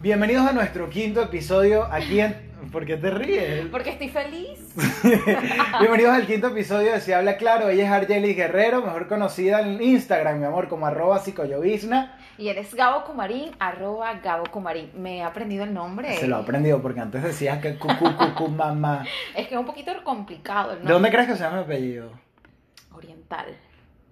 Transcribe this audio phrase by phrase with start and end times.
[0.00, 2.48] Bienvenidos a nuestro quinto episodio aquí en...
[2.72, 3.66] ¿Por qué te ríes?
[3.66, 4.58] Porque estoy feliz.
[5.80, 7.68] Bienvenidos al quinto episodio de Si Habla Claro.
[7.68, 12.16] Ella es Argelis Guerrero, mejor conocida en Instagram, mi amor, como arroba psicollovisna.
[12.38, 14.90] Y eres Gabo Cumarín, arroba Gabo Cumarín.
[14.94, 16.16] Me he aprendido el nombre.
[16.16, 19.04] Se lo he aprendido porque antes decías que cucú, cucú, mamá.
[19.36, 20.92] Es que es un poquito complicado el ¿De nombre.
[20.94, 22.10] dónde crees que sea mi apellido?
[22.94, 23.46] Oriental.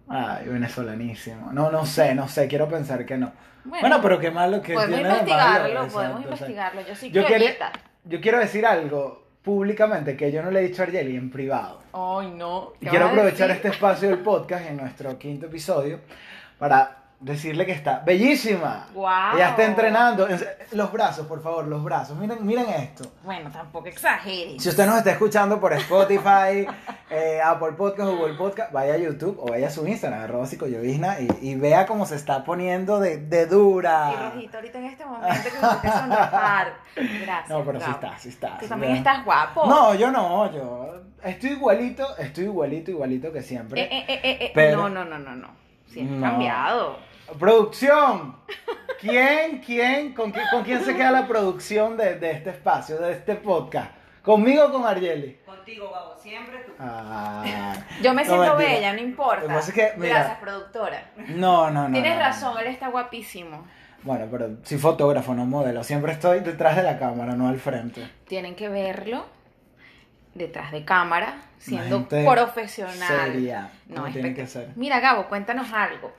[0.09, 1.52] Ay, venezolanísimo.
[1.52, 3.32] No, no sé, no sé, quiero pensar que no.
[3.68, 6.45] Bueno, Bueno, pero qué malo que podemos tiene de malo, investigarlo, exacto, podemos exacto.
[6.45, 6.80] investigarlo.
[6.82, 7.72] Yo soy Yo criollita.
[8.04, 11.80] Yo quiero decir algo públicamente que yo no le he dicho a Argeli en privado.
[11.92, 12.73] Ay, no.
[12.80, 16.00] Y ¿qué quiero aprovechar este espacio del podcast en nuestro quinto episodio
[16.59, 18.86] para decirle que está bellísima.
[18.95, 19.34] Guau.
[19.36, 20.28] Ella está entrenando.
[20.72, 22.16] Los brazos, por favor, los brazos.
[22.16, 23.10] Miren, miren esto.
[23.24, 24.62] Bueno, tampoco exageres.
[24.62, 26.66] Si usted nos está escuchando por Spotify,
[27.10, 31.18] eh, Apple Podcast, Google Podcast, vaya a YouTube o vaya a su Instagram, arroba psicollovisna,
[31.20, 34.30] y, y vea cómo se está poniendo de, de Y dura.
[34.32, 35.42] rojito ahorita en este momento
[35.82, 36.73] que sonrojar.
[36.95, 37.48] Gracias.
[37.48, 38.59] No, pero sí está, sí está.
[38.59, 39.10] Tú también está.
[39.10, 39.66] estás guapo.
[39.66, 43.80] No, yo no, yo estoy igualito, estoy igualito, igualito que siempre.
[43.82, 45.48] Eh, eh, eh, eh, eh, Pero- No, no, no, no, no.
[45.93, 46.21] Sí, has No.
[46.21, 47.07] cambiado.
[47.38, 48.37] Producción.
[49.01, 53.12] ¿Quién, quién, con, qui- con quién se queda la producción de, de este espacio, de
[53.12, 53.93] este podcast?
[54.23, 55.38] ¿Conmigo o con Argeli?
[55.46, 56.73] Contigo, Gabo, siempre tú.
[56.79, 58.74] Ah, Yo me no, siento mentira.
[58.74, 59.43] bella, no importa.
[59.43, 61.10] Lo que pasa es que, mira- Gracias, productora.
[61.29, 61.93] No, no, no.
[61.93, 62.24] Tienes no, no.
[62.24, 63.66] razón, él está guapísimo.
[64.03, 65.82] Bueno, pero soy fotógrafo, no modelo.
[65.84, 68.09] Siempre estoy detrás de la cámara, no al frente.
[68.26, 69.26] Tienen que verlo
[70.34, 72.97] detrás de cámara, siendo profesional.
[73.32, 74.69] seria, No, tiene que ser.
[74.76, 76.12] Mira, Gabo, cuéntanos algo.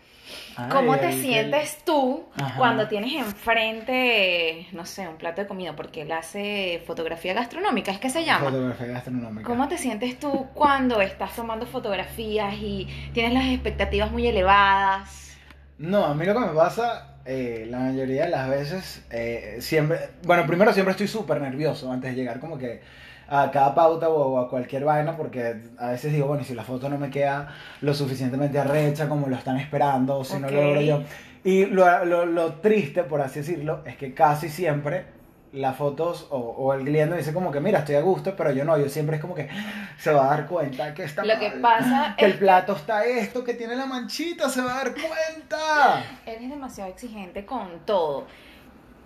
[0.55, 2.58] Ay, ¿Cómo te sientes tú Ajá.
[2.58, 5.75] cuando tienes enfrente, no sé, un plato de comida?
[5.75, 8.45] Porque él hace fotografía gastronómica, ¿es que se llama?
[8.45, 9.47] Fotografía gastronómica.
[9.47, 15.38] ¿Cómo te sientes tú cuando estás tomando fotografías y tienes las expectativas muy elevadas?
[15.77, 20.09] No, a mí lo que me pasa, eh, la mayoría de las veces, eh, siempre,
[20.23, 22.81] bueno, primero siempre estoy súper nervioso antes de llegar como que
[23.30, 26.64] a cada pauta o a cualquier vaina, porque a veces digo, bueno, y si la
[26.64, 30.61] foto no me queda lo suficientemente arrecha como lo están esperando, o si no lo
[30.64, 31.03] logro yo.
[31.43, 35.05] Y lo, lo, lo triste, por así decirlo, es que casi siempre
[35.52, 38.65] las fotos o, o el cliente dice como que, mira, estoy a gusto, pero yo
[38.65, 39.49] no, yo siempre es como que
[39.98, 42.73] se va a dar cuenta que está Lo que mal, pasa que es el plato
[42.73, 46.03] está esto, que tiene la manchita, se va a dar cuenta.
[46.26, 48.27] Él es demasiado exigente con todo.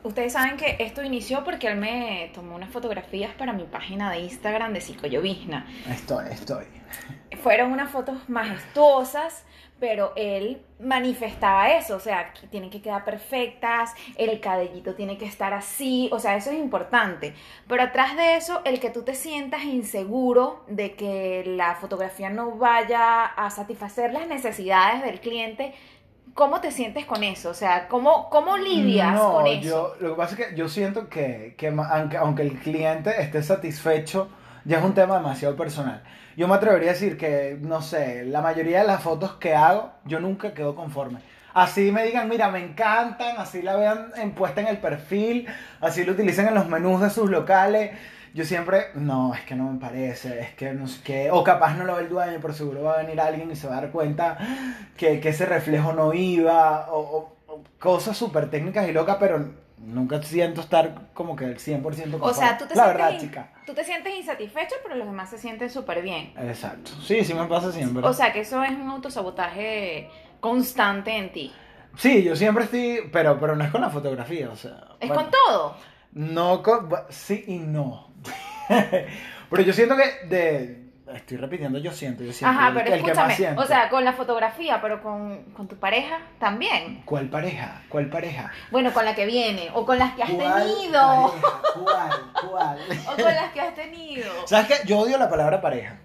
[0.03, 4.19] Ustedes saben que esto inició porque él me tomó unas fotografías para mi página de
[4.19, 5.65] Instagram de Psicollovisna.
[5.89, 6.65] Estoy, estoy.
[7.41, 9.45] Fueron unas fotos majestuosas,
[9.79, 15.25] pero él manifestaba eso, o sea, que tienen que quedar perfectas, el cabellito tiene que
[15.25, 17.33] estar así, o sea, eso es importante.
[17.67, 22.51] Pero atrás de eso, el que tú te sientas inseguro de que la fotografía no
[22.51, 25.73] vaya a satisfacer las necesidades del cliente,
[26.33, 27.49] ¿cómo te sientes con eso?
[27.49, 29.61] O sea, ¿cómo, cómo lidias no, con eso?
[29.61, 33.43] Yo, lo que pasa es que yo siento que, que aunque, aunque el cliente esté
[33.43, 34.29] satisfecho,
[34.65, 36.03] ya es un tema demasiado personal.
[36.35, 39.91] Yo me atrevería a decir que, no sé, la mayoría de las fotos que hago,
[40.05, 41.19] yo nunca quedo conforme.
[41.53, 45.47] Así me digan, mira, me encantan, así la vean en, puesta en el perfil,
[45.81, 47.91] así lo utilicen en los menús de sus locales.
[48.33, 51.75] Yo siempre, no, es que no me parece, es que no sé qué, o capaz
[51.75, 53.81] no lo ve el dueño, pero seguro va a venir alguien y se va a
[53.81, 54.37] dar cuenta
[54.97, 59.45] que, que ese reflejo no iba, o, o- o cosas súper técnicas y locas, pero
[59.77, 62.19] nunca siento estar como que el 100% conforme.
[62.31, 63.49] O sea, tú te, La sientes verdad, in- chica.
[63.67, 66.33] tú te sientes insatisfecho, pero los demás se sienten súper bien.
[66.37, 66.89] Exacto.
[67.05, 68.03] Sí, sí me pasa siempre.
[68.03, 71.53] O sea, que eso es un autosabotaje constante en ti.
[71.97, 74.87] sí, yo siempre estoy, pero, pero no es con la fotografía, o sea.
[74.99, 75.75] Es bueno, con todo.
[76.13, 78.11] No con, sí y no.
[79.49, 80.83] pero yo siento que de,
[81.15, 82.57] estoy repitiendo, yo siento, yo siento.
[82.57, 83.55] Ajá, el- pero el escúchame.
[83.57, 87.01] O sea, con la fotografía, pero con, con tu pareja también.
[87.05, 87.81] ¿Cuál pareja?
[87.89, 88.51] ¿Cuál pareja?
[88.71, 89.69] Bueno, con la que viene.
[89.73, 91.01] O con las que has ¿Cuál tenido.
[91.01, 91.61] pareja?
[91.83, 92.09] ¿Cuál?
[92.49, 92.79] ¿Cuál?
[93.07, 94.31] O con las que has tenido.
[94.47, 94.87] ¿Sabes qué?
[94.87, 95.97] Yo odio la palabra pareja.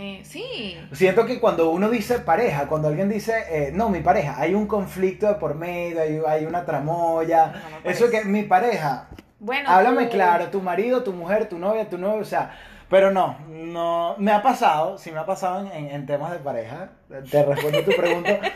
[0.00, 0.78] Eh, sí.
[0.92, 4.68] Siento que cuando uno dice pareja, cuando alguien dice, eh, no, mi pareja, hay un
[4.68, 7.46] conflicto de por medio, hay, hay una tramoya.
[7.46, 7.52] No,
[7.82, 9.08] no Eso que mi pareja,
[9.40, 9.68] Bueno.
[9.70, 12.50] háblame tú- claro, tu marido, tu mujer, tu novia, tu novio, o sea,
[12.90, 16.90] pero no, no, me ha pasado, sí me ha pasado en, en- temas de pareja,
[17.30, 18.40] te respondo tu pregunta,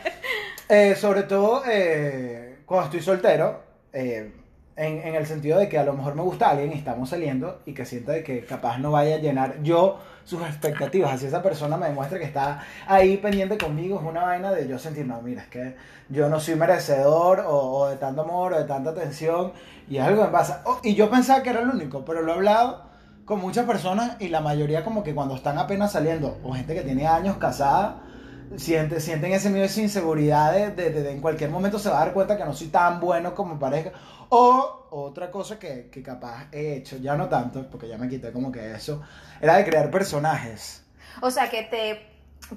[0.69, 3.61] Eh, sobre todo eh, cuando estoy soltero,
[3.93, 4.33] eh,
[4.77, 7.61] en, en el sentido de que a lo mejor me gusta alguien y estamos saliendo
[7.67, 11.43] y que siento de que capaz no vaya a llenar yo sus expectativas, así esa
[11.43, 15.21] persona me demuestra que está ahí pendiente conmigo, es una vaina de yo sentir, no,
[15.23, 15.77] mira, es que
[16.09, 19.53] yo no soy merecedor o, de tanto amor o de tanta atención
[19.89, 20.63] y es algo me pasa.
[20.65, 22.85] Oh, y yo pensaba que era el único, pero lo he hablado
[23.25, 26.83] con muchas personas y la mayoría como que cuando están apenas saliendo, o gente que
[26.83, 28.03] tiene años casada,
[28.57, 32.05] sienten, sienten ese miedo, esa inseguridad de- de- de en cualquier momento se va a
[32.05, 33.93] dar cuenta que no soy tan bueno como parezca.
[34.35, 38.33] O otra cosa que, que capaz he hecho, ya no tanto, porque ya me quité
[38.33, 39.03] como que eso,
[39.41, 40.85] era de crear personajes.
[41.21, 42.07] O sea, que te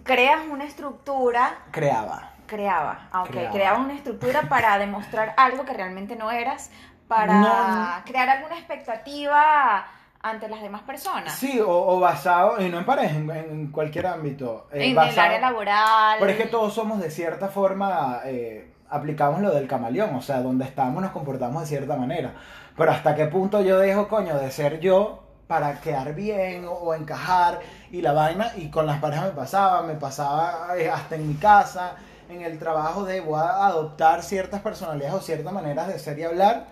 [0.03, 2.31] creas una estructura, Creaba.
[2.45, 3.51] creaba, aunque Creaba.
[3.51, 6.71] creabas una estructura para demostrar algo que realmente no eras,
[7.07, 8.03] para No.
[8.05, 9.85] crear alguna expectativa
[10.21, 11.33] ante las demás personas.
[11.33, 14.67] Sí, o, o basado, y no en pareja, en, en cualquier ámbito.
[14.71, 16.17] eh, en el área laboral.
[16.19, 20.41] Pero es que todos somos de cierta forma, eh, aplicamos lo del camaleón, o sea,
[20.41, 22.33] donde estamos nos comportamos de cierta manera.
[22.77, 27.59] Pero hasta qué punto yo dejo, coño, de ser yo para quedar bien o, encajar
[27.91, 31.35] y la vaina, y con las parejas me pasaba, me pasaba eh, hasta en mi
[31.35, 31.95] casa,
[32.29, 36.67] en el trabajo de adoptar ciertas personalidades o ciertas maneras de ser y hablar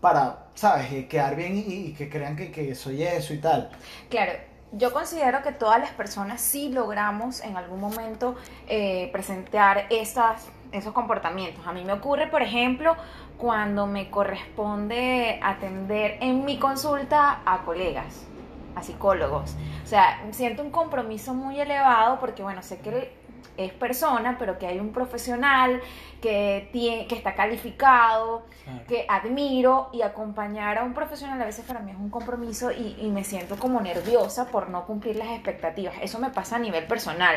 [0.00, 3.70] para, ¿sabes?, Eh, quedar bien y, y que crean que, que soy eso y tal.
[4.08, 4.32] Claro,
[4.76, 8.34] yo considero que todas las personas sí logramos en algún momento
[8.66, 11.66] eh, presentar esos comportamientos.
[11.66, 12.96] A mí me ocurre, por ejemplo,
[13.38, 18.26] cuando me corresponde atender en mi consulta a colegas,
[18.74, 19.54] a psicólogos.
[19.84, 23.12] O sea, siento un compromiso muy elevado porque, bueno, sé que
[23.56, 25.80] es persona, pero que hay un profesional
[26.20, 28.46] que, tiene, que está calificado,
[28.88, 32.96] que admiro y acompañar a un profesional a veces para mí es un compromiso y,
[32.98, 35.94] y me siento como nerviosa por no cumplir las expectativas.
[36.00, 37.36] Eso me pasa a nivel personal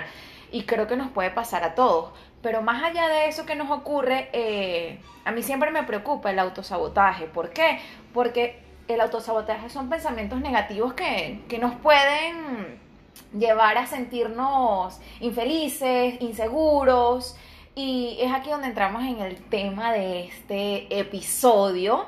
[0.51, 2.11] y creo que nos puede pasar a todos.
[2.41, 6.39] Pero más allá de eso que nos ocurre, eh, a mí siempre me preocupa el
[6.39, 7.25] autosabotaje.
[7.25, 7.79] ¿Por qué?
[8.13, 12.79] Porque el autosabotaje son pensamientos negativos que, que nos pueden
[13.37, 17.35] llevar a sentirnos infelices, inseguros.
[17.75, 22.07] Y es aquí donde entramos en el tema de este episodio,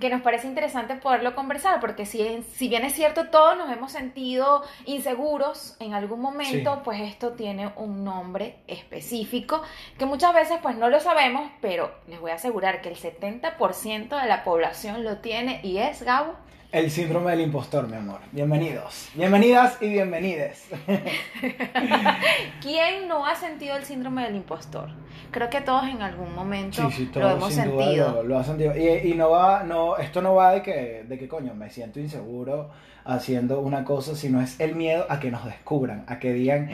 [0.00, 3.92] que nos parece interesante poderlo conversar, porque si, si bien es cierto, todos nos hemos
[3.92, 6.80] sentido inseguros en algún momento, Sí.
[6.84, 9.62] pues esto tiene un nombre específico,
[9.98, 14.20] que muchas veces pues no lo sabemos, pero les voy a asegurar que el 70%
[14.20, 16.34] de la población lo tiene y es, Gabo.
[16.72, 18.20] El síndrome del impostor, mi amor.
[18.32, 19.10] Bienvenidos.
[19.14, 20.70] Bienvenidas y bienvenides.
[22.62, 24.88] ¿Quién no ha sentido el síndrome del impostor?
[25.30, 28.12] Creo que todos en algún momento Sí, sí, lo todo hemos sin duda sentido.
[28.14, 28.74] Lo, lo ha sentido.
[28.74, 32.00] Y, y no va, no, esto no va de que, de que coño, me siento
[32.00, 32.70] inseguro
[33.04, 36.70] haciendo una cosa, sino es el miedo a que nos descubran, a que digan,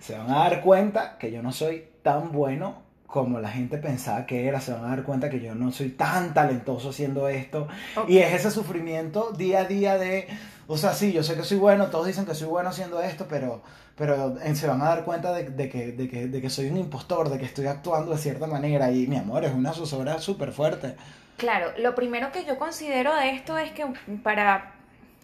[0.00, 2.85] se van a dar cuenta que yo no soy tan bueno
[3.16, 5.88] como la gente pensaba que era, se van a dar cuenta que yo no soy
[5.88, 7.66] tan talentoso haciendo esto.
[8.06, 10.28] Y es ese sufrimiento día a día de,
[10.66, 13.24] o sea, sí, yo sé que soy bueno, todos dicen que soy bueno haciendo esto,
[13.26, 13.62] pero,
[13.96, 16.68] pero eh, se van a dar cuenta de, de que, de, que, de que soy
[16.68, 18.90] un impostor, de que estoy actuando de cierta manera.
[18.90, 20.94] Y mi amor, es una zozobra súper fuerte.
[21.38, 23.86] Claro, lo primero que yo considero de esto es que
[24.22, 24.74] para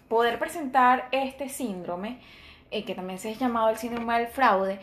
[0.08, 2.20] poder presentar este síndrome,
[2.70, 4.80] eh, que también se ha llamado el síndrome del fraude,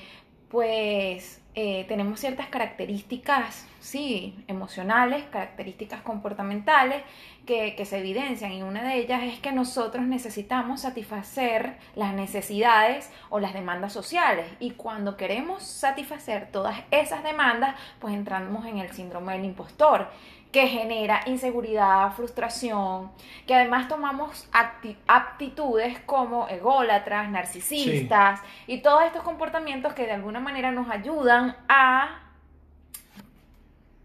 [0.49, 7.03] pues eh, tenemos ciertas características, sí, emocionales, características comportamentales
[7.45, 13.09] que, que se evidencian y una de ellas es que nosotros necesitamos satisfacer las necesidades
[13.29, 18.91] o las demandas sociales y cuando queremos satisfacer todas esas demandas, pues entramos en el
[18.91, 20.07] síndrome del impostor
[20.51, 23.11] que genera inseguridad, frustración,
[23.45, 24.49] que además tomamos
[25.07, 32.23] aptitudes como ególatras, narcisistas y todos estos comportamientos que de alguna manera nos ayudan a,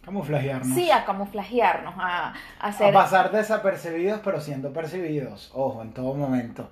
[0.05, 0.75] Camuflajearnos.
[0.75, 2.93] sí, a camuflajearnos, a, a a hacer...
[2.93, 5.51] pasar desapercibidos, pero siendo percibidos.
[5.55, 6.69] Ojo, en todo momento.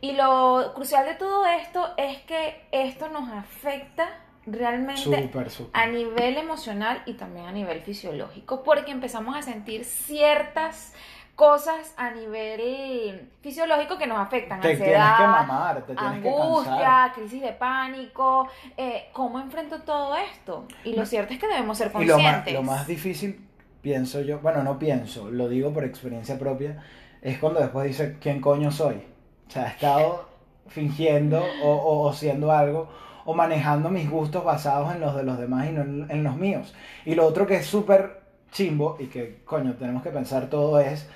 [0.00, 4.08] Y lo crucial de todo esto es que esto nos afecta
[4.46, 5.30] realmente
[5.72, 10.94] a nivel emocional y también a nivel fisiológico, porque empezamos a sentir ciertas
[11.34, 16.34] cosas a nivel fisiológico que nos afectan, Te tienes ansiedad, que mamar, te tienes que
[16.34, 16.38] cansar.
[16.38, 20.64] angustia, crisis de pánico, eh, ¿cómo enfrento todo esto?
[20.84, 22.54] Y lo cierto es que debemos ser Y lo más, conscientes.
[22.54, 23.46] lo más difícil,
[23.82, 26.82] pienso yo, bueno, no pienso, lo digo por experiencia propia,
[27.20, 29.02] es cuando después dice, ¿quién coño soy?
[29.48, 30.28] O sea, he estado
[30.68, 32.88] fingiendo o, o- o siendo algo
[33.26, 36.74] o manejando mis gustos basados en los de los demás y no en, los míos.
[37.04, 38.20] Y lo otro que es súper
[38.52, 41.08] chimbo y que, coño, tenemos que pensar todo es,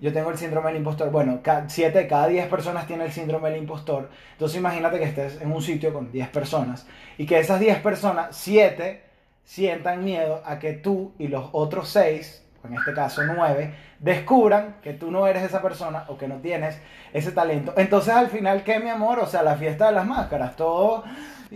[0.00, 3.50] yo tengo el síndrome del impostor, bueno, 7 de cada 10 personas tiene el síndrome
[3.50, 6.86] del impostor, entonces imagínate que estés en un sitio con 10 personas
[7.18, 9.02] y que esas 10 personas, 7
[9.44, 14.94] sientan miedo a que tú y los otros 6, en este caso 9, descubran que
[14.94, 16.80] tú no eres esa persona o que no tienes
[17.12, 17.74] ese talento.
[17.76, 19.18] Entonces al final, ¿qué mi amor?
[19.18, 21.04] O sea, la fiesta de las máscaras, todo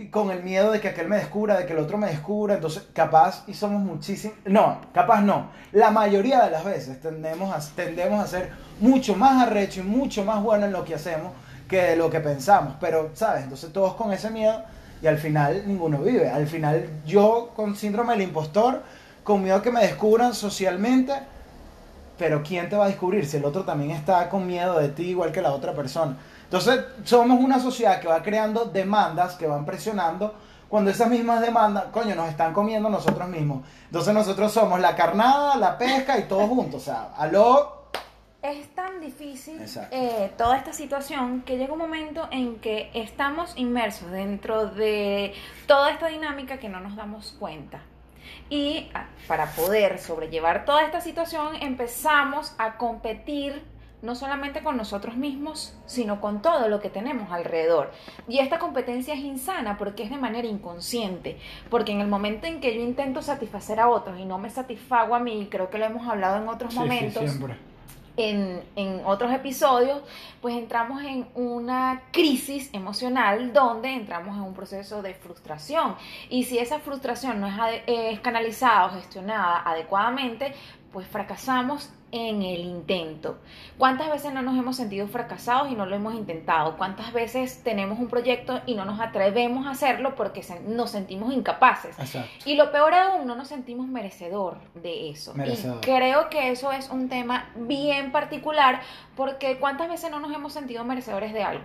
[0.09, 2.83] con el miedo de que aquel me descubra, de que el otro me descubra, entonces
[2.93, 8.23] capaz y somos muchísimos, no, capaz no, la mayoría de las veces tendemos a, tendemos
[8.23, 11.31] a ser mucho más arrecho y mucho más bueno en lo que hacemos
[11.67, 13.43] que de lo que pensamos, pero, ¿sabes?
[13.43, 14.63] Entonces todos con ese miedo
[15.01, 16.29] y al final ninguno vive.
[16.29, 18.81] Al final yo con síndrome del impostor,
[19.23, 21.13] con miedo que me descubran socialmente,
[22.17, 25.03] pero ¿quién te va a descubrir si el otro también está con miedo de ti
[25.09, 26.17] igual que la otra persona?
[26.53, 30.35] Entonces somos una sociedad que va creando demandas que van presionando
[30.69, 33.65] cuando esas mismas demandas, coño, nos están comiendo nosotros mismos.
[33.85, 36.83] Entonces nosotros somos la carnada, la pesca y todos juntos.
[36.83, 37.87] O sea, aló.
[38.43, 44.11] Es tan difícil eh, toda esta situación que llega un momento en que estamos inmersos
[44.11, 45.33] dentro de
[45.65, 47.81] toda esta dinámica que no nos damos cuenta.
[48.51, 53.72] Y ah, para poder sobrellevar toda esta situación empezamos a competir
[54.03, 57.91] no solamente con nosotros mismos, sino con todo lo que tenemos alrededor.
[58.27, 62.59] Y esta competencia es insana porque es de manera inconsciente, porque en el momento en
[62.59, 65.85] que yo intento satisfacer a otros y no me satisfago a mí, creo que lo
[65.85, 67.39] hemos hablado en otros Sí, momentos,
[68.17, 70.01] en, en otros episodios,
[70.41, 75.95] pues entramos en una crisis emocional donde entramos en un proceso de frustración.
[76.29, 77.47] Y si esa frustración no
[77.87, 80.53] es canalizada o gestionada adecuadamente,
[80.91, 83.39] pues fracasamos en el intento.
[83.79, 86.77] ¿Cuántas veces no nos hemos sentido fracasados y no lo hemos intentado?
[86.77, 91.97] ¿Cuántas veces tenemos un proyecto y no nos atrevemos a hacerlo porque nos sentimos incapaces?
[91.97, 92.29] Exacto.
[92.45, 95.33] Y lo peor aún, no nos sentimos merecedor de eso.
[95.33, 95.77] Merecedor.
[95.77, 98.81] Y creo que eso es un tema bien particular
[99.15, 101.63] porque ¿cuántas veces no nos hemos sentido merecedores de algo?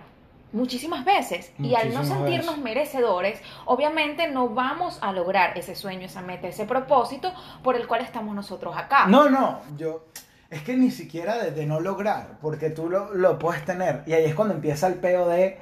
[0.51, 1.53] Muchísimas veces.
[1.59, 2.63] y al no Muchísimas sentirnos veces.
[2.63, 8.01] merecedores, obviamente no vamos a lograr ese sueño, esa meta, ese propósito por el cual
[8.01, 9.05] estamos nosotros acá.
[9.05, 10.05] No, no, yo.
[10.49, 14.03] Es que ni siquiera de, de no lograr, porque tú lo, lo puedes tener.
[14.07, 15.59] Y ahí es cuando empieza el peo de,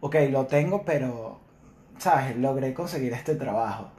[0.00, 1.40] ok, lo tengo, pero,
[1.98, 2.36] ¿sabes?
[2.36, 3.90] Logré conseguir este trabajo.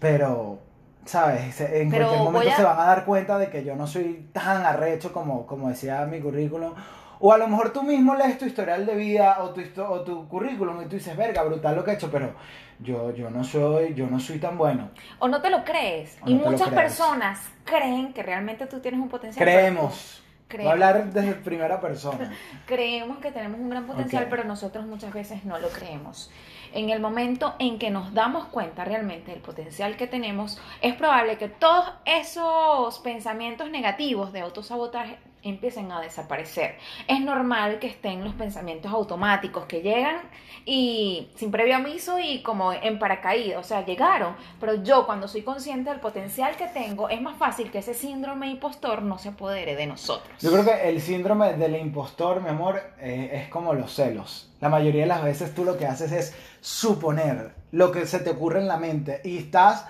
[0.00, 0.60] Pero,
[1.06, 1.54] ¿sabes?
[1.56, 3.86] Se- En Pero cualquier momento a- se van a dar cuenta de que yo no
[3.86, 6.74] soy tan arrecho como, como decía mi currículum.
[7.20, 10.28] O a lo mejor tú mismo lees tu historial de vida o tu, o tu
[10.28, 12.34] currículum y tú dices, verga, brutal lo que he hecho, pero
[12.78, 14.90] yo, yo, no, soy, yo no soy tan bueno.
[15.18, 16.18] O no te lo crees.
[16.22, 19.44] O y no muchas personas creen que realmente tú tienes un potencial.
[19.44, 20.18] Creemos.
[20.20, 20.26] tú-
[20.58, 22.32] Voy a hablar desde primera persona.
[22.66, 26.30] Creemos que tenemos un gran potencial, pero nosotros muchas veces no lo creemos.
[26.72, 31.36] En el momento en que nos damos cuenta realmente del potencial que tenemos, es probable
[31.38, 35.18] que todos esos pensamientos negativos de autosabotaje
[35.48, 36.76] empiecen a desaparecer.
[37.08, 40.20] Es normal que estén los pensamientos automáticos que llegan
[40.64, 45.42] y sin previo aviso y como en paracaídas, o sea, llegaron, pero yo cuando soy
[45.42, 49.76] consciente del potencial que tengo, es más fácil que ese síndrome impostor no se apodere
[49.76, 50.28] de nosotros.
[50.40, 54.50] Yo creo que el síndrome del impostor, mi amor, eh, es como los celos.
[54.60, 58.30] La mayoría de las veces tú lo que haces es suponer lo que se te
[58.30, 59.86] ocurre en la mente y estás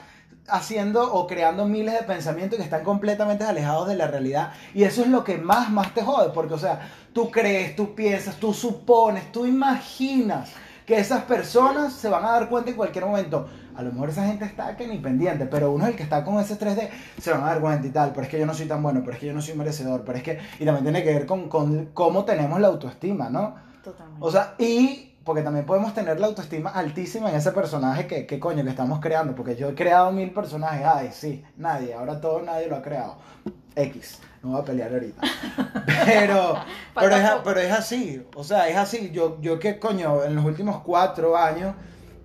[0.49, 4.53] haciendo o creando miles de pensamientos que están completamente alejados de la realidad.
[4.75, 7.95] Y eso es lo que más más te jode porque o sea tú crees tú
[7.95, 10.50] piensas tú supones tú imaginas
[10.87, 13.49] que esas personas se van a dar cuenta en cualquier momento.
[13.75, 16.25] A lo mejor esa gente está que ni pendiente pero uno es el que está
[16.25, 18.47] con ese estrés de se van a dar cuenta y tal pero es que yo
[18.47, 20.65] no soy tan bueno pero es que yo no soy merecedor pero es que y
[20.65, 24.19] también tiene que ver con, con cómo tenemos la autoestima no Totalmente.
[24.25, 28.38] o sea, y porque también podemos tener la autoestima altísima en ese personaje que, que
[28.38, 29.35] coño que estamos creando.
[29.35, 30.87] Porque yo he creado mil personajes.
[30.87, 31.95] Ay, sí, nadie.
[31.95, 33.16] Ahora todo nadie lo ha creado.
[33.75, 34.21] X.
[34.40, 35.21] No voy a pelear ahorita.
[36.06, 36.56] Pero,
[36.95, 38.25] pero, es, pero es así.
[38.37, 39.11] O sea, es así.
[39.11, 41.75] Yo, yo que coño, en los últimos cuatro años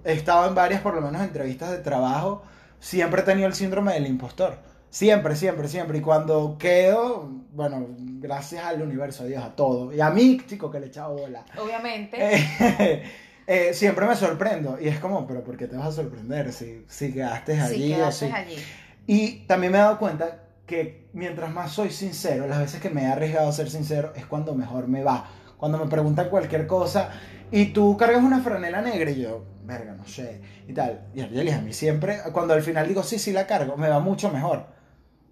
[0.04, 2.44] he estado en varias, por lo menos, entrevistas de trabajo.
[2.80, 4.60] Siempre he tenido el síndrome del impostor.
[4.92, 5.98] Siempre, siempre, siempre.
[5.98, 7.88] Y cuando quedo, bueno,
[8.20, 9.94] gracias al universo, a Dios, a todo.
[9.94, 11.44] Y a mí, chico, que le he echado bola.
[11.58, 12.18] Obviamente.
[13.48, 14.78] Eh, eh, siempre me sorprendo.
[14.80, 17.94] Y es como, pero ¿por qué te vas a sorprender si, si quedaste si allí
[18.02, 18.56] o si- allí.
[19.08, 23.04] Y también me he dado cuenta que mientras más soy sincero, las veces que me
[23.04, 25.28] he arriesgado a ser sincero, es cuando mejor me va.
[25.58, 27.10] Cuando me preguntan cualquier cosa
[27.50, 31.08] y tú cargas una franela negra y yo, verga, no sé, y tal.
[31.14, 34.32] Y a mí siempre, cuando al final digo, sí, sí la cargo, me va mucho
[34.32, 34.66] mejor.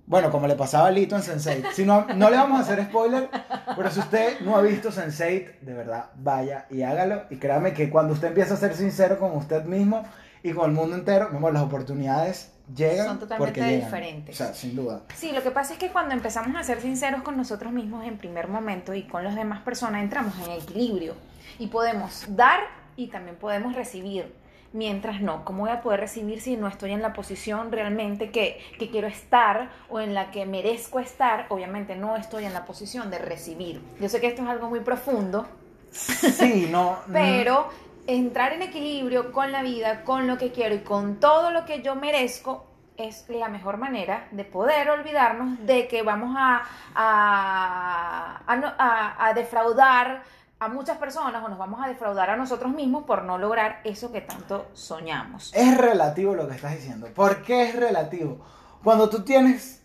[0.10, 1.72] Bueno, como le pasaba a Lito en Sense8.
[1.72, 3.30] Si no, no le vamos a hacer spoiler,
[3.76, 7.26] pero si usted no ha visto Sense8, de verdad, vaya y hágalo.
[7.30, 10.04] Y créame que cuando usted empieza a ser sincero con usted mismo
[10.42, 13.86] y con el mundo entero, vemos las oportunidades llegan Son totalmente llegan.
[13.86, 14.36] diferentes.
[14.36, 15.02] O sea, sin duda.
[15.16, 18.18] Sí, lo que pasa es que cuando empezamos a ser sinceros con nosotros mismos en
[18.18, 21.14] primer momento y con las demás personas, entramos en equilibrio
[21.60, 22.62] y podemos dar
[22.96, 24.34] y también podemos recibir.
[24.72, 28.60] Mientras no, ¿cómo voy a poder recibir si no estoy en la posición realmente que,
[28.78, 31.48] que quiero estar o en la que merezco estar?
[31.50, 33.82] Obviamente no estoy en la posición de recibir.
[34.00, 35.48] Yo sé que esto es algo muy profundo,
[35.92, 37.00] Sí, no.
[37.12, 37.70] pero
[38.06, 41.82] entrar en equilibrio con la vida, con lo que quiero y con todo lo que
[41.82, 42.66] yo merezco
[42.98, 50.24] es la mejor manera de poder olvidarnos de que vamos a, a, a a defraudar
[50.60, 54.12] a muchas personas o nos vamos a defraudar a nosotros mismos por no lograr eso
[54.12, 55.52] que tanto soñamos.
[55.56, 57.08] Es relativo lo que estás diciendo.
[57.16, 58.40] ¿Por qué es relativo?
[58.84, 59.82] Cuando tú tienes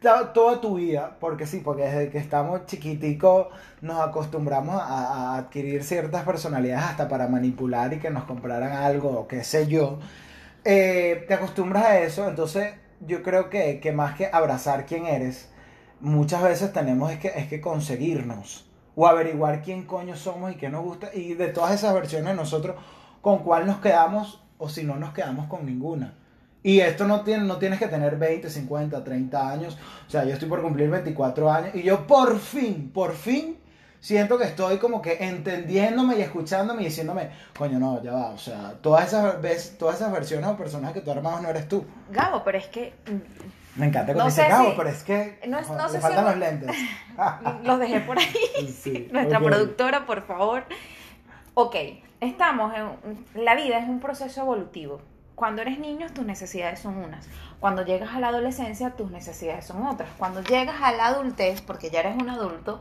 [0.00, 3.48] toda tu vida, porque sí, porque desde que estamos chiquiticos
[3.82, 9.10] nos acostumbramos a, a adquirir ciertas personalidades hasta para manipular y que nos compraran algo,
[9.10, 9.98] o qué sé yo,
[10.64, 15.50] eh, te acostumbras a eso, entonces yo creo que, que más que abrazar quién eres,
[16.00, 18.69] muchas veces tenemos es que, es que conseguirnos
[19.00, 22.76] o averiguar quién coño somos y qué nos gusta y de todas esas versiones nosotros,
[23.22, 26.12] con cuál nos quedamos o si no nos quedamos con ninguna.
[26.62, 29.78] Y esto no, tiene, no tienes que tener 20, 50, 30 años.
[30.06, 33.56] O sea, yo estoy por cumplir 24 años y yo por fin, por fin
[34.00, 38.30] siento que estoy como que entendiéndome y escuchándome y diciéndome, coño, no, ya va.
[38.32, 41.66] O sea, todas esas, ves, todas esas versiones o personajes que tú armabas no eres
[41.66, 41.86] tú.
[42.10, 42.92] Gabo, pero es que
[43.80, 46.24] Me encanta No cuando dice Cabo, si- pero es que no no sé si faltan
[46.26, 46.76] los lentes.
[47.64, 48.68] los dejé por ahí.
[48.68, 50.64] Sí, Nuestra productora, por favor.
[51.54, 51.74] Ok,
[52.20, 53.24] estamos en...
[53.42, 55.00] La vida es un proceso evolutivo.
[55.34, 57.26] Cuando eres niño, tus necesidades son unas.
[57.60, 60.10] Cuando llegas a la adolescencia, tus necesidades son otras.
[60.18, 62.80] Cuando llegas a la adultez, porque ya eres un adulto,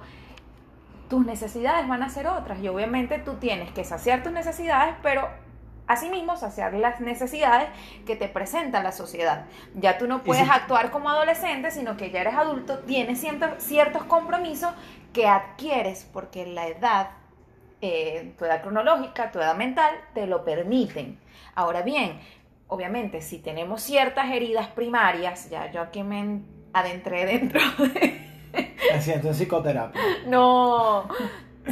[1.10, 2.60] tus necesidades van a ser otras.
[2.60, 5.27] Y obviamente tú tienes que saciar tus necesidades, pero
[5.89, 7.67] asimismo saciar las necesidades
[8.05, 9.46] que te presenta la sociedad.
[9.75, 14.03] Ya tú no puedes actuar como adolescente, sino que ya eres adulto, tienes ciento- ciertos
[14.03, 14.72] compromisos
[15.13, 17.10] que adquieres porque la edad,
[17.81, 21.19] eh, tu edad cronológica, tu edad mental, te lo permiten.
[21.55, 22.19] Ahora bien,
[22.67, 26.41] obviamente, si tenemos ciertas heridas primarias, ya yo aquí me
[26.72, 27.60] adentré dentro
[27.96, 28.29] de...
[28.53, 30.01] En psicoterapia.
[30.27, 31.08] No.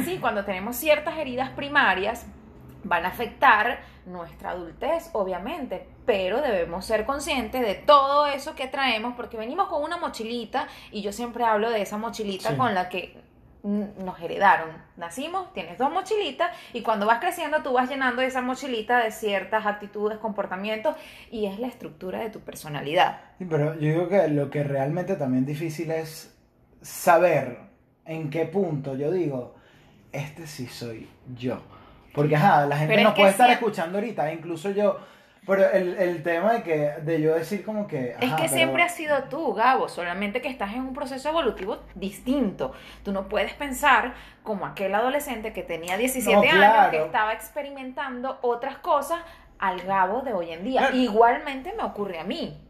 [0.04, 2.26] Sí, cuando tenemos ciertas heridas primarias,
[2.84, 9.14] van a afectar nuestra adultez, obviamente, pero debemos ser conscientes de todo eso que traemos,
[9.14, 12.56] porque venimos con una mochilita, y yo siempre hablo de esa mochilita Sí.
[12.56, 13.16] con la que
[13.62, 14.70] nos heredaron.
[14.96, 19.66] Nacimos, tienes dos mochilitas, y cuando vas creciendo tú vas llenando esa mochilita de ciertas
[19.66, 20.96] actitudes, comportamientos,
[21.30, 23.20] y es la estructura de tu personalidad.
[23.38, 26.34] Sí, pero yo digo que lo que realmente también difícil es
[26.80, 27.58] saber
[28.04, 29.56] en qué punto yo digo,
[30.12, 31.60] este sí soy yo.
[32.14, 34.98] Porque, ajá, la gente Pero es nos que puede estar escuchando ahorita, incluso yo.
[35.46, 38.10] Pero el, el tema de que de yo decir como que...
[38.20, 41.78] Es que pero- siempre has sido tú, Gabo, solamente que estás en un proceso evolutivo
[41.94, 42.72] distinto.
[43.02, 48.38] Tú no puedes pensar como aquel adolescente que tenía 17 No, años, que estaba experimentando
[48.42, 49.20] otras cosas
[49.58, 50.80] al Gabo de hoy en día.
[50.80, 50.96] Claro.
[50.96, 52.60] Igualmente me ocurre a mí.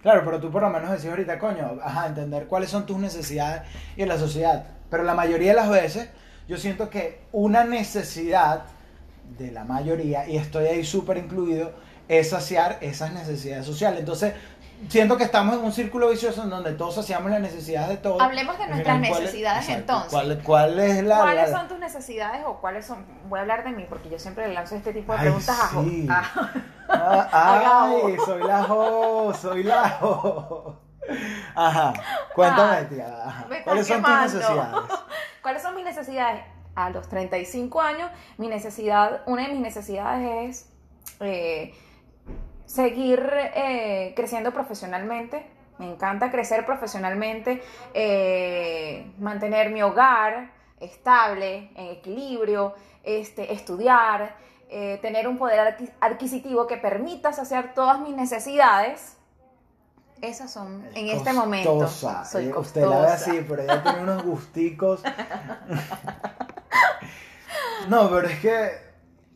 [0.00, 3.62] Claro, pero tú por lo menos decís ahorita, coño, ajá, entender cuáles son tus necesidades
[3.96, 4.64] y en la sociedad.
[4.90, 6.08] Pero la mayoría de las veces
[6.46, 8.62] yo siento que una necesidad
[9.36, 11.72] de la mayoría, y estoy ahí súper incluido,
[12.08, 14.00] es saciar esas necesidades sociales.
[14.00, 14.34] Entonces,
[14.88, 18.22] siento que estamos en un círculo vicioso en donde todos saciamos las necesidades de todos.
[18.22, 20.10] Hablemos de nuestras final, ¿cuál es- necesidades, entonces.
[20.10, 21.18] ¿Cuál, cuál es la...
[21.20, 23.04] ¿Cuáles la- son tus necesidades o cuáles son?
[23.28, 25.58] Voy a hablar de mí porque yo siempre le lanzo este tipo de Ay, preguntas
[25.60, 26.06] a sí.
[26.10, 26.22] a-
[26.90, 30.80] Ah, A ay, soy la jo, soy la jo.
[31.54, 31.92] Ajá,
[32.34, 33.06] cuéntame, Ah, tía.
[33.26, 33.46] ajá.
[33.64, 34.76] ¿Cuáles son tus necesidades?
[35.42, 36.42] ¿Cuáles son mis necesidades?
[36.78, 40.72] A los 35 años, mi necesidad, una de mis necesidades es
[41.18, 41.74] eh,
[42.66, 45.44] seguir eh, creciendo profesionalmente.
[45.78, 47.60] Me encanta crecer profesionalmente,
[47.94, 54.36] eh, mantener mi hogar estable, en equilibrio, este, estudiar,
[55.02, 59.16] tener un poder adqui- adquisitivo que permita saciar todas mis necesidades.
[60.20, 61.74] Esas son en este momento.
[61.74, 62.24] Costosa.
[62.24, 63.30] Soy Eh, Usted la ve costosa.
[63.30, 65.02] así, pero ella tiene unos gusticos.
[67.88, 68.70] no, pero es que,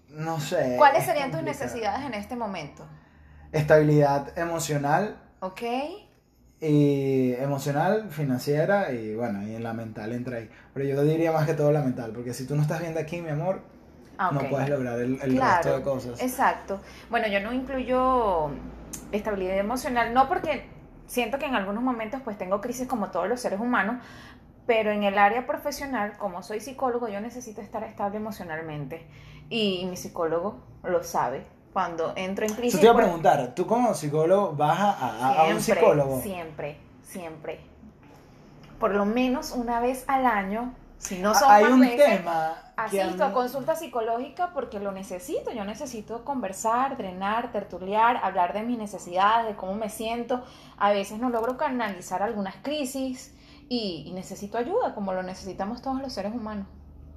[0.09, 0.75] no sé.
[0.79, 2.87] ¿Cuáles es serían tus necesidades en este momento?
[3.53, 5.63] Estabilidad emocional ¿Ok?
[6.61, 10.49] y emocional, financiera y bueno, y en la mental entra ahí.
[10.73, 13.21] Pero yo diría más que todo la mental, porque si tú no estás viendo aquí,
[13.21, 13.63] mi amor,
[14.19, 16.23] Ah, no puedes lograr el, el Claro, resto de cosas.
[16.23, 16.81] Exacto.
[17.11, 18.51] Bueno, yo no incluyo
[19.11, 20.67] estabilidad emocional, no porque
[21.07, 23.97] siento que en algunos momentos pues tengo crisis como todos los seres humanos,
[24.67, 29.07] pero en el área profesional, como soy psicólogo, yo necesito estar estable emocionalmente.
[29.51, 31.45] Y mi psicólogo lo sabe.
[31.73, 32.75] Cuando entro en crisis...
[32.75, 35.75] Yo te iba a pues, preguntar, ¿tú como psicólogo vas a, a- a un Siempre,
[35.83, 36.21] psicólogo?
[36.21, 37.61] Siempre, siempre.
[38.79, 42.55] Por lo menos una vez al año, si no son Hay más un veces, tema
[42.77, 45.51] Asisto a mí- consulta psicológica porque lo necesito.
[45.53, 50.43] Yo necesito conversar, drenar, tertuliar, hablar de mis necesidades, de cómo me siento.
[50.79, 53.35] A veces no logro canalizar algunas crisis
[53.69, 56.67] y, y necesito ayuda, como lo necesitamos todos los seres humanos.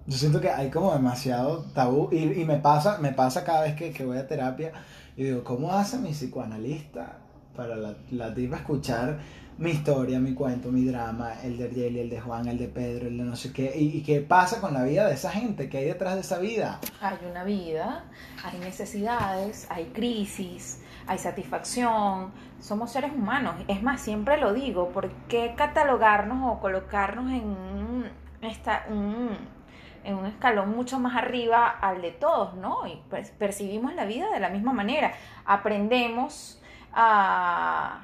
[0.07, 3.75] Yo siento que hay como demasiado tabú y, y me pasa me pasa cada vez
[3.75, 4.71] que, que voy a terapia
[5.17, 7.17] y digo, ¿cómo hace mi psicoanalista
[7.55, 9.17] para la, la tipa escuchar
[9.57, 13.07] mi historia, mi cuento, mi drama, el de Ariel, el de Juan, el de Pedro,
[13.07, 15.69] el de no sé qué, y, y qué pasa con la vida de esa gente,
[15.69, 16.81] qué hay detrás de esa vida.
[16.99, 18.03] Hay una vida,
[18.43, 23.55] hay necesidades, hay crisis, hay satisfacción, somos seres humanos.
[23.67, 28.09] Es más, siempre lo digo, ¿por qué catalogarnos o colocarnos en un,
[28.41, 32.85] esta- en un escalón mucho más arriba al de todos, ¿no?
[32.87, 35.13] Y pues, percibimos la vida de la misma manera.
[35.45, 36.61] Aprendemos
[36.93, 38.01] a,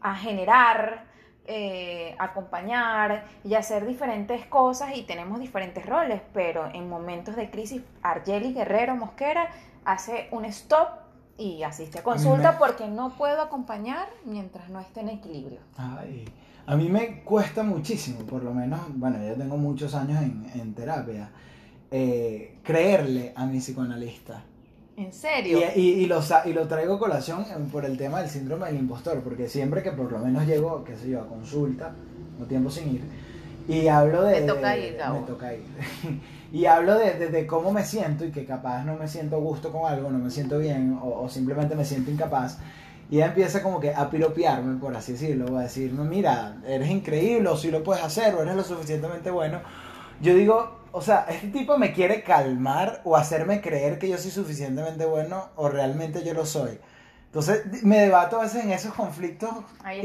[0.00, 1.04] a generar,
[1.46, 7.82] eh, acompañar y hacer diferentes cosas y tenemos diferentes roles, pero en momentos de crisis,
[8.02, 9.48] Argeli Guerrero Mosquera
[9.84, 10.88] hace un stop
[11.38, 15.60] y asiste a consulta me- porque no puedo acompañar mientras no esté en equilibrio.
[15.76, 16.24] Ay,
[16.66, 20.74] a mí me cuesta muchísimo, por lo menos, bueno, yo tengo muchos años en, en
[20.74, 21.30] terapia,
[21.90, 24.42] eh, creerle a mi psicoanalista.
[24.96, 25.58] ¿En Y, serio?
[25.74, 28.66] y, y lo, sa- y lo traigo a colación eh, por el tema del síndrome
[28.66, 31.92] del impostor, porque siempre que por lo menos llego, qué sé yo, a consulta,
[32.38, 33.02] no tiempo sin ir,
[33.66, 34.40] y hablo de...
[34.42, 35.20] Te toca de- ir, Gabo.
[35.20, 35.62] Me toca ir.
[36.52, 39.38] y hablo de, de- de cómo me siento y que capaz no me siento a
[39.38, 42.58] gusto con algo, no me siento bien, o, o simplemente me siento incapaz.
[43.10, 46.88] Y ella empieza como que a piropearme, por así decirlo, o a decirme, mira, eres
[46.90, 49.60] increíble, o si lo puedes hacer, o eres lo suficientemente bueno.
[50.20, 54.30] Yo digo, o sea, este tipo me quiere calmar o hacerme creer que yo soy
[54.30, 56.78] suficientemente bueno o realmente yo lo soy.
[57.26, 59.50] Entonces me debato a veces en esos conflictos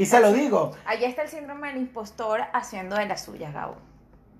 [0.00, 0.72] y se lo digo.
[0.86, 3.74] Ahí está el síndrome del impostor haciendo de las suyas, Gabo.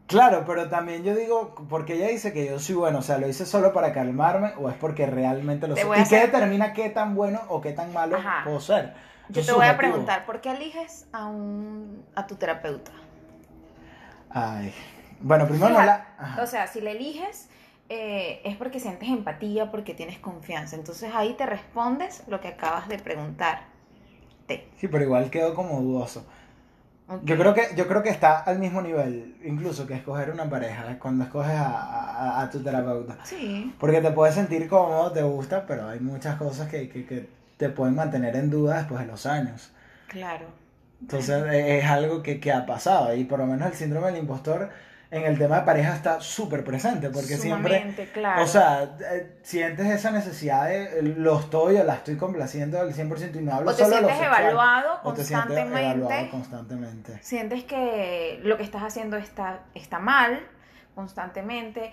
[0.07, 3.29] Claro, pero también yo digo, porque ella dice que yo soy bueno, o sea, lo
[3.29, 7.14] hice solo para calmarme o es porque realmente lo a ¿Y qué determina qué tan
[7.16, 8.42] bueno o qué tan malo Ajá.
[8.45, 8.95] puedo ser?
[9.29, 12.92] Yo te voy a preguntar, ¿por qué eliges a, un, a tu terapeuta?
[14.31, 14.73] Ay.
[15.21, 16.07] Bueno, primero no la...
[16.19, 16.42] Ajá.
[16.42, 17.49] O sea, si le eliges
[17.88, 20.77] eh, es porque sientes empatía, porque tienes confianza.
[20.77, 23.62] Entonces ahí te respondes lo que acabas de preguntar.
[24.47, 24.69] Te.
[24.79, 26.27] Sí, pero igual quedo como dudoso.
[27.23, 30.99] Yo creo que yo creo que está al mismo nivel, incluso que escoger una pareja,
[30.99, 33.16] cuando escoges a, a- a tu terapeuta.
[33.25, 33.73] Sí.
[33.79, 37.69] Porque te puedes sentir cómodo, te gusta, pero hay muchas cosas que, que, que te
[37.69, 39.71] pueden mantener en duda después de los años.
[40.09, 40.47] Claro.
[41.01, 44.19] Entonces e- es algo que, que ha pasado y por lo menos el síndrome del
[44.23, 44.71] impostor
[45.11, 47.75] en el tema de pareja está súper presente porque siempre...
[47.79, 48.42] Sumamente, claro.
[48.42, 52.92] O sea, eh, sientes esa necesidad de eh, lo estoy o la estoy complaciendo al
[52.92, 55.47] 100% y no hablo o te solo de lo sientes sexual, evaluado o te sientes
[55.47, 55.81] constantemente.
[56.01, 57.19] evaluado constantemente.
[57.23, 60.40] sientes que lo que estás haciendo está, está mal
[60.95, 61.92] constantemente.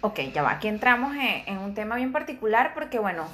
[0.00, 3.26] Ok, ya va, aquí entramos en, en un tema bien particular porque, bueno,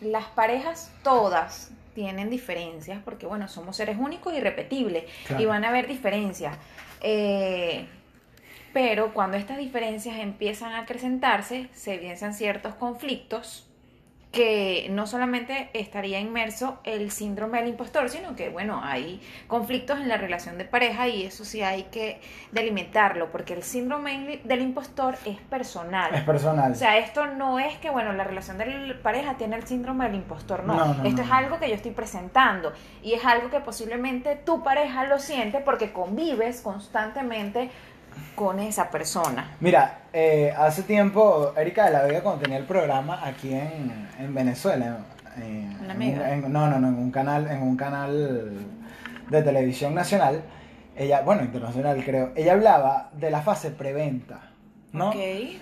[0.00, 5.42] las parejas todas tienen diferencias porque, bueno, somos seres únicos y repetibles Claro.
[5.42, 6.56] y van a haber diferencias.
[7.00, 7.88] Eh,
[8.76, 13.66] pero cuando estas diferencias empiezan a acrecentarse, se evidencian ciertos conflictos
[14.32, 20.08] que no solamente estaría inmerso el síndrome del impostor, sino que, bueno, hay conflictos en
[20.08, 22.20] la relación de pareja y eso sí hay que
[22.52, 26.14] delimitarlo, porque el síndrome del impostor es personal.
[26.14, 26.72] Es personal.
[26.72, 30.04] O sea, esto no es que, bueno, la relación de la pareja tiene el síndrome
[30.04, 30.74] del impostor, no.
[30.74, 34.36] No, no, esto no, es algo que yo estoy presentando y es algo que posiblemente
[34.36, 37.70] tu pareja lo siente porque convives constantemente
[38.34, 39.56] con esa persona.
[39.60, 44.34] Mira, eh, hace tiempo, Erika de la Vega, cuando tenía el programa aquí en, en
[44.34, 44.98] Venezuela,
[45.36, 45.76] en-
[46.24, 48.66] en- no, no, no, en un canal, en un canal
[49.30, 50.42] de televisión nacional,
[50.96, 54.40] ella, bueno, internacional creo, ella hablaba de la fase preventa,
[54.96, 55.10] ¿no?
[55.10, 55.16] Ok.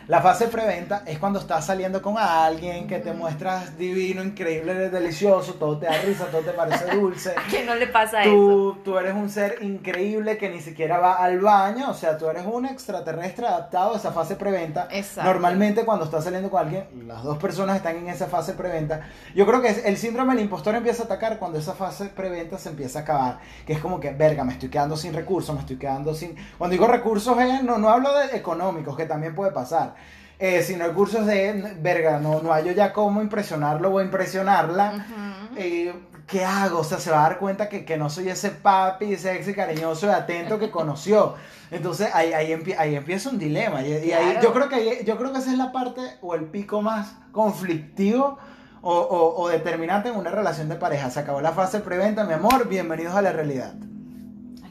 [0.08, 5.54] La fase preventa es cuando estás saliendo con alguien que te muestras divino, increíble, delicioso,
[5.54, 7.30] todo te da risa, todo te parece dulce.
[7.36, 8.30] ¿A quién no le pasa eso?
[8.32, 12.28] Tú, tú eres un ser increíble que ni siquiera va al baño, o sea, tú
[12.28, 14.88] eres un extraterrestre adaptado a esa fase preventa.
[14.90, 15.30] Exacto.
[15.30, 19.08] Normalmente cuando estás saliendo con alguien, las dos personas están en esa fase preventa.
[19.34, 22.58] Yo creo que es- el síndrome del impostor empieza a atacar cuando esa fase preventa
[22.58, 25.60] se empieza a acabar, que es como que, verga, me estoy quedando sin recursos, me
[25.60, 26.34] estoy quedando sin...
[26.58, 29.94] Cuando digo recursos, eh, no, no hablo de económicos, que también puede pasar.
[30.38, 34.92] Eh, sino recursos de, verga, no, no hallo ya cómo impresionarlo o impresionarla.
[34.96, 35.54] Ujú.
[35.56, 35.94] Eh,
[36.26, 36.80] ¿qué hago?
[36.80, 40.06] O sea, se va a dar cuenta que, que no soy ese papi sexy, cariñoso
[40.06, 41.34] y atento que conoció.
[41.70, 43.82] Entonces ahí, ahí, empie- ahí empieza un dilema.
[43.82, 44.40] Y, y ahí, Claro.
[44.42, 47.12] yo, creo que ahí- yo creo que esa es la parte o el pico más
[47.32, 48.38] conflictivo
[48.82, 51.10] o, o- o determinante en una relación de pareja.
[51.10, 53.72] Se acabó la fase preventa, mi amor, bienvenidos a la realidad.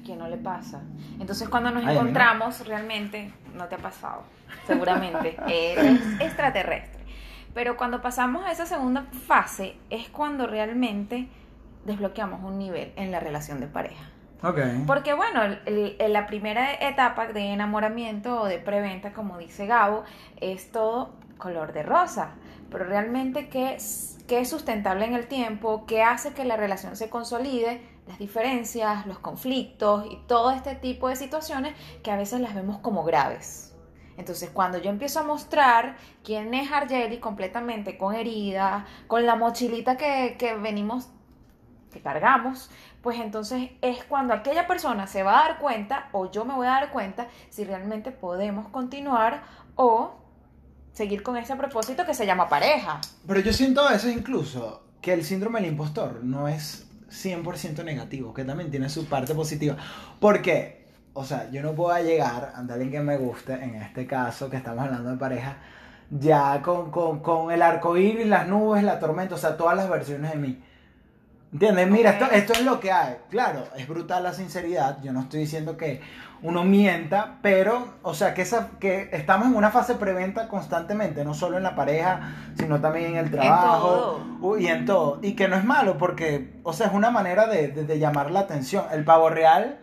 [0.03, 0.81] ¿A quién no le pasa?
[1.19, 2.01] Entonces cuando nos Ay, no.
[2.01, 4.23] encontramos, realmente no te ha pasado,
[4.67, 5.37] seguramente.
[5.47, 7.01] Eres extraterrestre.
[7.53, 11.29] Pero cuando pasamos a esa segunda fase es cuando realmente
[11.85, 14.03] desbloqueamos un nivel en la relación de pareja.
[14.43, 14.59] Ok.
[14.85, 20.03] Porque bueno, el- el- la primera etapa de enamoramiento o de preventa, como dice Gabo,
[20.41, 22.31] es todo color de rosa.
[22.69, 26.95] pero realmente qué es, qué es sustentable en el tiempo, qué hace que la relación
[26.95, 32.41] se consolide, las diferencias, los conflictos y todo este tipo de situaciones que a veces
[32.41, 33.73] las vemos como graves.
[34.17, 39.97] Entonces, cuando yo empiezo a mostrar quién es Argeli completamente con heridas, con la mochilita
[39.97, 41.09] que, que venimos,
[41.91, 42.69] que cargamos,
[43.01, 46.67] pues entonces es cuando aquella persona se va a dar cuenta o yo me voy
[46.67, 49.43] a dar cuenta si realmente podemos continuar
[49.75, 50.15] o
[50.91, 53.01] seguir con ese propósito que se llama pareja.
[53.27, 58.33] Pero yo siento a veces incluso que el síndrome del impostor no es 100% negativo,
[58.33, 59.77] que también tiene su parte positiva.
[60.19, 64.49] Porque, o sea, yo no puedo llegar a alguien que me guste, en este caso
[64.49, 65.57] que estamos hablando de pareja,
[66.09, 69.89] ya con, con, con el arco iris, las nubes, la tormenta, o sea, todas las
[69.89, 70.63] versiones de mí.
[71.53, 71.87] ¿Entiendes?
[71.89, 73.15] Mira, esto, esto es lo que hay.
[73.29, 74.97] Claro, es brutal la sinceridad.
[75.03, 76.01] Yo no estoy diciendo que
[76.41, 81.33] uno mienta, pero, o sea, que, esa, que estamos en una fase preventa constantemente, no
[81.35, 84.57] solo en la pareja, sino también en el trabajo todo.
[84.57, 85.19] y en todo.
[85.21, 88.31] Y que no es malo, porque, o sea, es una manera de, de- de llamar
[88.31, 88.85] la atención.
[88.91, 89.77] El pavo real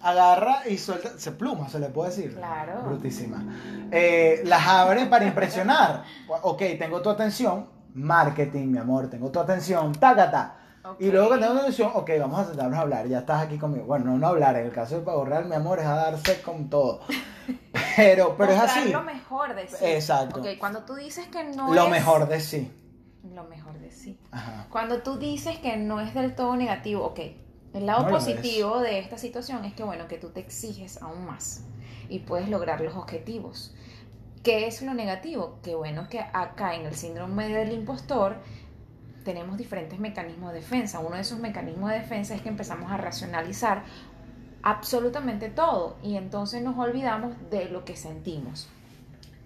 [0.00, 2.34] agarra y suelta, se pluma, se le puede decir.
[2.36, 2.82] Claro.
[2.86, 3.44] Brutísima.
[3.90, 6.04] Eh, las abre para impresionar.
[6.42, 10.54] Ok, tengo tu atención, marketing, mi amor, tengo tu atención, tácata.
[10.98, 13.58] Y luego que tengo tu atención, ok, vamos a sentarnos a hablar, ya estás aquí
[13.58, 13.84] conmigo.
[13.84, 16.40] Bueno, no, no hablar, en el caso del pavo real, mi amor, es a darse
[16.42, 17.00] con todo.
[17.96, 18.90] Pero, pero es así.
[18.92, 19.76] lo mejor de sí.
[19.82, 20.40] Exacto.
[20.40, 22.70] Ok, cuando tú dices que no Lo es mejor de sí.
[23.34, 24.18] lo mejor de sí.
[24.30, 24.66] Ajá.
[24.70, 27.20] Cuando tú dices que no es del todo negativo, ok,
[27.74, 31.26] el lado No positivo de esta situación es que, bueno, que tú te exiges aún
[31.26, 31.64] más
[32.08, 33.74] y puedes lograr los objetivos.
[34.42, 35.58] ¿Qué es lo negativo?
[35.62, 38.36] Que bueno, que acá en el síndrome del impostor
[39.24, 41.00] tenemos diferentes mecanismos de defensa.
[41.00, 43.84] Uno de esos mecanismos de defensa es que empezamos a racionalizar
[44.62, 48.68] absolutamente todo y entonces nos olvidamos de lo que sentimos.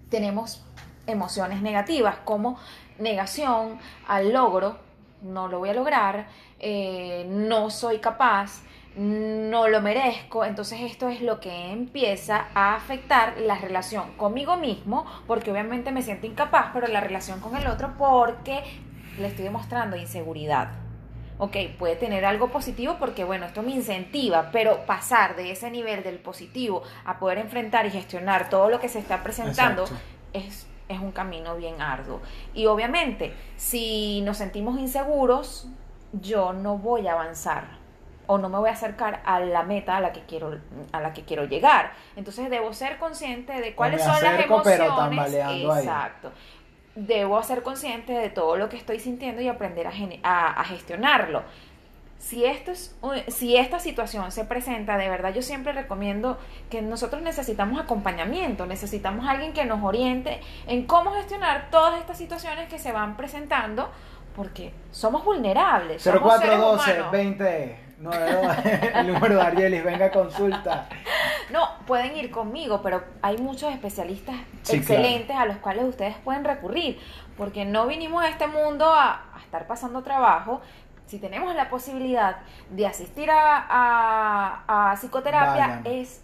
[0.09, 0.63] Tenemos
[1.07, 2.57] emociones negativas como
[2.99, 4.77] negación al logro,
[5.21, 6.27] no lo voy a lograr,
[6.59, 8.63] eh, no soy capaz,
[8.95, 15.05] no lo merezco, entonces esto es lo que empieza a afectar la relación conmigo mismo,
[15.27, 18.63] porque obviamente me siento incapaz, pero la relación con el otro porque
[19.17, 20.69] le estoy demostrando inseguridad.
[21.37, 26.01] Ok, puede tener algo positivo porque, bueno, esto me incentiva, pero pasar de ese nivel
[26.01, 30.05] del positivo a poder enfrentar y gestionar todo lo que se está presentando Exacto.
[30.31, 32.21] es, es un camino bien arduo.
[32.53, 35.67] Y obviamente, si nos sentimos inseguros,
[36.13, 37.83] yo no voy a avanzar
[38.27, 40.57] o no me voy a acercar a la meta a la que quiero
[40.91, 41.91] a la que quiero llegar.
[42.15, 44.95] Entonces debo ser consciente de cuáles me son las pero emociones.
[44.95, 45.85] tambaleando ahí.
[46.95, 49.91] Debo ser consciente de todo lo que estoy sintiendo y aprender a,
[50.23, 51.43] a- a gestionarlo.
[52.17, 52.95] Si, esto es,
[53.27, 56.39] si esta situación se presenta, de verdad yo siempre recomiendo
[56.71, 62.67] que nosotros necesitamos acompañamiento, necesitamos alguien que nos oriente en cómo gestionar todas estas situaciones
[62.69, 63.91] que se van presentando,
[64.35, 66.01] porque somos vulnerables.
[66.01, 67.11] somos seres 0412 humanos.
[67.11, 67.84] 20 92,
[68.95, 70.87] el número de Argelis, venga consulta.
[71.51, 76.43] No, pueden ir conmigo, pero hay muchos especialistas Sí, excelentes a los cuales ustedes pueden
[76.43, 76.99] recurrir,
[77.37, 80.61] porque no vinimos a este mundo a, a estar pasando trabajo.
[81.05, 82.37] Si tenemos la posibilidad
[82.71, 85.81] de asistir a, a- a psicoterapia, Vayan.
[85.85, 86.23] es,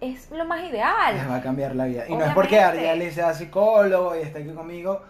[0.00, 1.14] es lo más ideal.
[1.14, 2.04] Les va a cambiar la vida.
[2.08, 2.58] Y no es porque.
[2.58, 5.02] Argelis sea psicólogo y esté aquí conmigo,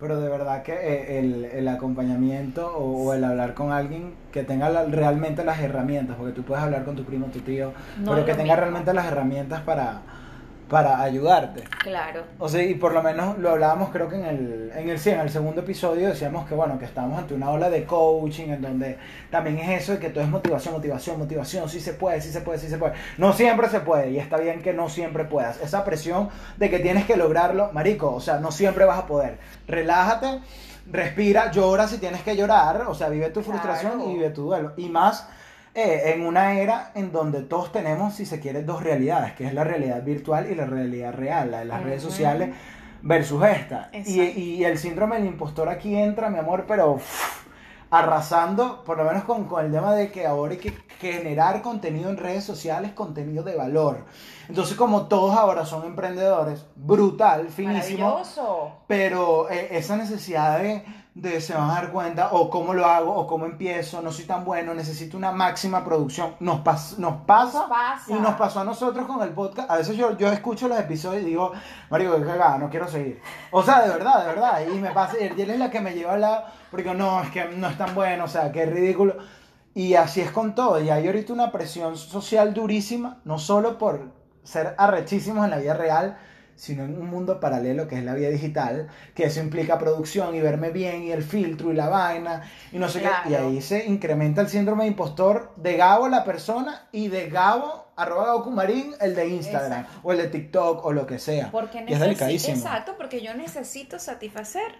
[0.00, 4.44] pero de verdad que eh, el, el acompañamiento o, o el hablar con alguien que
[4.44, 8.12] tenga la- realmente las herramientas, porque tú puedes hablar con tu primo, tu tío, No
[8.12, 8.56] pero que tenga mismo.
[8.56, 10.02] realmente las herramientas para,
[10.70, 11.64] para ayudarte.
[11.82, 12.22] Claro.
[12.38, 15.10] O sea, y por lo menos lo hablábamos creo que en el, en el, sí,
[15.10, 18.62] en el segundo episodio decíamos que bueno, que estamos ante una ola de coaching en
[18.62, 18.96] donde
[19.30, 22.40] también es eso de que todo es motivación, motivación, motivación, sí se puede, sí se
[22.40, 22.94] puede, sí se puede.
[23.18, 25.60] No siempre se puede y está bien que no siempre puedas.
[25.60, 29.38] Esa presión de que tienes que lograrlo, marico, o sea, no siempre vas a poder.
[29.66, 30.40] Relájate,
[30.90, 34.10] respira, llora si tienes que llorar, o sea, vive tu frustración Claro.
[34.10, 34.72] y vive tu duelo.
[34.76, 35.28] Y más
[35.74, 39.54] eh, en una era en donde todos tenemos, si se quiere, dos realidades, que es
[39.54, 42.50] la realidad virtual y la realidad real, la de las redes sociales
[43.02, 43.90] versus esta.
[43.92, 47.46] Y, y el síndrome del impostor aquí entra, mi amor, pero uff,
[47.90, 52.08] arrasando, por lo menos con, con el tema de que ahora hay que generar contenido
[52.08, 54.04] en redes sociales, contenido de valor.
[54.48, 58.22] Entonces, como todos ahora son emprendedores, brutal, finísimo,
[58.86, 63.12] pero eh, esa necesidad de, de se van a dar cuenta, o cómo lo hago,
[63.14, 67.60] o cómo empiezo, no soy tan bueno, necesito una máxima producción, nos, pas- nos pasa.
[67.60, 68.04] Nos pasa.
[68.08, 69.70] Y nos pasó a nosotros con el podcast.
[69.70, 71.52] A veces yo, yo escucho los episodios y digo,
[71.90, 73.20] Mario, qué cagada, no quiero seguir.
[73.50, 74.60] O sea, de verdad, de verdad.
[74.72, 77.30] Y me pasa, y él es la que me lleva al lado, porque no, es
[77.30, 79.16] que no es tan bueno, o sea, qué ridículo.
[79.74, 80.80] Y así es con todo.
[80.80, 84.12] Y hay ahorita una presión social durísima, no solo por
[84.44, 86.18] ser arrechísimos en la vida real,
[86.60, 90.40] sino en un mundo paralelo que es la vida digital, que eso implica producción y
[90.40, 93.08] verme bien y el filtro y la vaina y no sé qué.
[93.30, 97.86] Y ahí se incrementa el síndrome de impostor de Gabo la persona y de Gabo,
[97.96, 100.00] arroba Gabo Kumarín, el de Instagram Exacto.
[100.02, 101.50] o el de TikTok o lo que sea.
[101.50, 102.56] Porque Y es necesi- delicadísimo.
[102.58, 104.70] Exacto, porque yo necesito satisfacer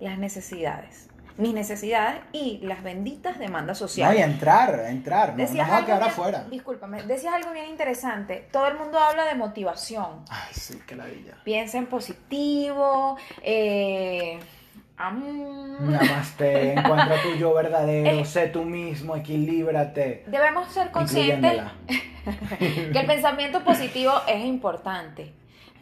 [0.00, 1.08] las necesidades.
[1.38, 4.20] Mis necesidades y las benditas demandas No, y sociales.
[4.24, 6.44] entrar, entrar, no, no Decías algo quedar afuera.
[6.50, 8.48] Discúlpame, decías algo bien interesante.
[8.50, 10.24] Todo el mundo habla de motivación.
[10.30, 11.34] Ay, sí, qué ladilla.
[11.44, 13.16] Piensa en positivo.
[13.42, 14.38] Eh,
[14.96, 18.24] am- Namaste, encuentra tu yo verdadero, Eh.
[18.24, 20.24] sé tú mismo, equilíbrate.
[20.28, 21.60] Debemos ser conscientes
[22.58, 25.32] que el pensamiento positivo es importante.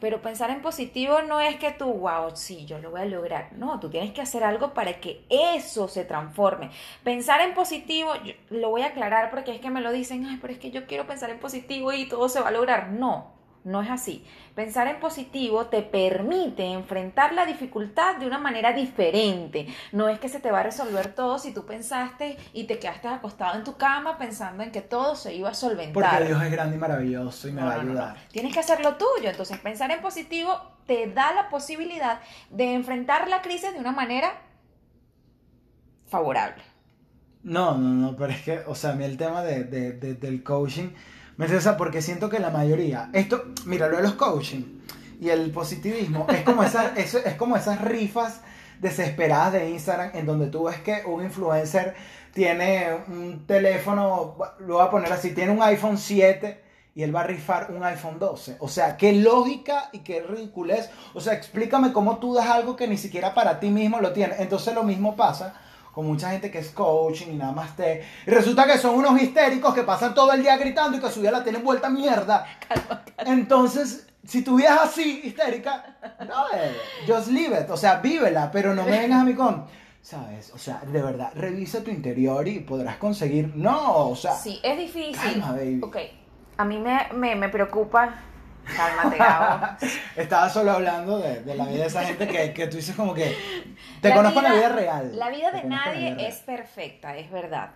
[0.01, 3.53] Pero pensar en positivo no es que tú, wow, sí, yo lo voy a lograr.
[3.55, 6.71] No, tú tienes que hacer algo para que eso se transforme.
[7.03, 10.39] Pensar en positivo, yo- lo voy a aclarar porque es que me lo dicen, ay,
[10.41, 12.91] pero es que yo quiero pensar en positivo y todo se va a lograr.
[12.91, 13.34] No,
[13.65, 14.25] no es así.
[14.55, 19.67] Pensar en positivo te permite enfrentar la dificultad de una manera diferente.
[19.91, 23.09] No es que se te va a resolver todo si tú pensaste y te quedaste
[23.09, 26.11] acostado en tu cama pensando en que todo se iba a solventar.
[26.19, 28.15] Porque Dios es grande y maravilloso y me No, va a no, ayudar.
[28.15, 28.21] no.
[28.31, 29.31] Tienes que hacer lo tuyo.
[29.31, 30.53] Entonces, pensar en positivo
[30.87, 34.31] te da la posibilidad de enfrentar la crisis de una manera
[36.07, 36.63] favorable.
[37.43, 40.15] No, no, no, pero es que, o sea, a mí el tema de, de- de-
[40.15, 40.91] del coaching
[41.37, 44.81] me estresa porque siento que la mayoría, esto, mira, lo de los coaching
[45.21, 48.41] y el positivismo es como, esas, eso, es como esas rifas
[48.81, 51.95] desesperadas de Instagram en donde tú ves que un influencer
[52.33, 56.61] tiene un teléfono, lo voy a poner así, tiene un iPhone 7
[56.97, 58.57] y él va a rifar un iPhone 12.
[58.61, 60.91] O sea, qué lógica y qué ridiculez.
[61.15, 64.39] O sea, explícame cómo tú das algo que ni siquiera para ti mismo lo tienes.
[64.41, 65.61] Entonces lo mismo pasa
[65.95, 68.05] con mucha gente que es coaching y nada más te...
[68.27, 71.21] Y resulta que son unos histéricos que pasan todo el día gritando y que su
[71.21, 72.45] vida la tienen vuelta mierda.
[73.19, 76.47] Entonces, si tu vida es así, histérica, no,
[77.07, 77.71] just live it.
[77.71, 79.67] O sea, vívela, pero no me vengas a mí con...
[80.03, 80.53] ¿Sabes?
[80.53, 83.53] O sea, de verdad, revisa tu interior y podrás conseguir...
[83.55, 84.33] No, o sea...
[84.33, 85.15] Sí, es difícil.
[85.15, 85.81] Calma, baby.
[85.83, 85.97] Ok,
[86.59, 88.15] a mí me, me, me preocupa.
[88.77, 89.67] Cálmate, Gabo.
[90.17, 93.15] Estaba solo hablando de, de la vida de esa gente que, que tú dices como
[93.15, 93.37] que...
[94.01, 95.19] Te La conozco en la vida- real.
[95.19, 97.71] La vida de vida nadie es perfecta, es verdad.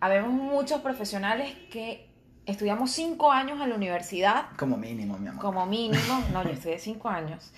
[0.00, 2.08] Habemos muchos profesionales que
[2.46, 5.40] estudiamos cinco años en la universidad Como mínimo, mi amor.
[5.42, 7.52] como mínimo, no, yo estudié cinco años,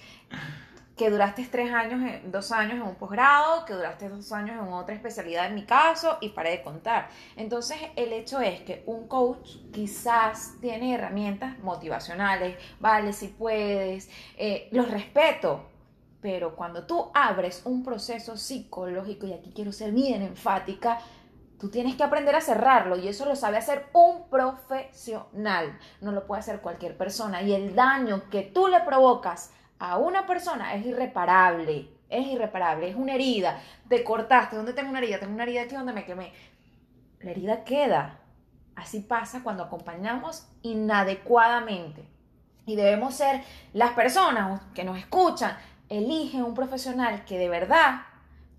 [0.96, 4.94] que duraste tres años, dos años en un posgrado, que duraste dos años en otra
[4.94, 7.10] especialidad en mi caso, y paré de contar.
[7.36, 14.68] Entonces, el hecho es que un coach quizás tiene herramientas motivacionales, vale, si puedes, eh,
[14.72, 15.66] los respeto,
[16.22, 20.98] pero cuando tú abres un proceso psicológico, y aquí quiero ser bien enfática,
[21.58, 25.78] Tú tienes que aprender a cerrarlo y eso lo sabe hacer un profesional.
[26.02, 27.40] No lo puede hacer cualquier persona.
[27.40, 31.90] Y el daño que tú le provocas a una persona es irreparable.
[32.08, 32.88] Es irreparable.
[32.88, 33.60] Es una herida.
[33.88, 34.56] Te cortaste.
[34.56, 35.18] ¿Dónde tengo una herida?
[35.18, 36.32] Tengo una herida aquí donde me quemé.
[37.20, 38.20] La herida queda.
[38.74, 42.08] Así pasa cuando acompañamos inadecuadamente.
[42.66, 45.56] Y debemos ser las personas que nos escuchan.
[45.88, 48.02] Eligen un profesional que de verdad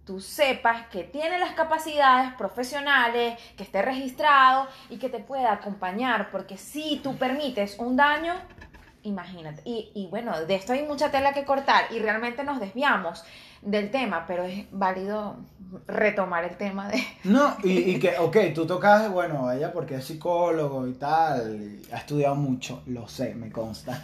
[0.07, 6.31] tú sepas que tiene las capacidades profesionales, que esté registrado y que te pueda acompañar,
[6.31, 8.33] porque si tú permites un daño,
[9.07, 9.61] imagínate.
[9.65, 13.23] Y, y bueno, de esto hay mucha tela que cortar y realmente nos desviamos
[13.61, 15.37] del tema, pero es válido
[15.87, 17.03] retomar el tema de...
[17.23, 21.93] No, y, y que, ok, tú tocas, bueno, ella porque es psicólogo y tal, y
[21.93, 23.99] ha estudiado mucho, lo sé, me consta.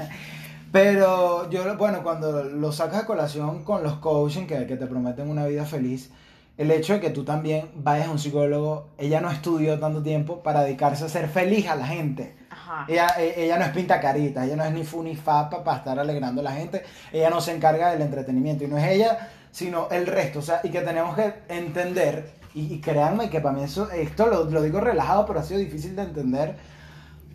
[0.72, 5.30] Pero yo, bueno, cuando lo sacas a colación con los coaching que, que te prometen
[5.30, 6.12] una vida feliz,
[6.58, 10.42] el hecho de que tú también vayas a un psicólogo, ella no estudió tanto tiempo
[10.42, 12.36] para dedicarse a ser feliz a la gente.
[12.66, 12.86] Ajá.
[12.88, 15.64] Ella, e- ella no es pinta carita, ella no es ni fu ni fa pa-
[15.64, 18.86] para estar alegrando a la gente, ella no se encarga del entretenimiento y no es
[18.86, 23.42] ella, sino el resto, o sea, y que tenemos que entender, y, y créanme que
[23.42, 26.56] para mí eso, esto lo, lo digo relajado, pero ha sido difícil de entender,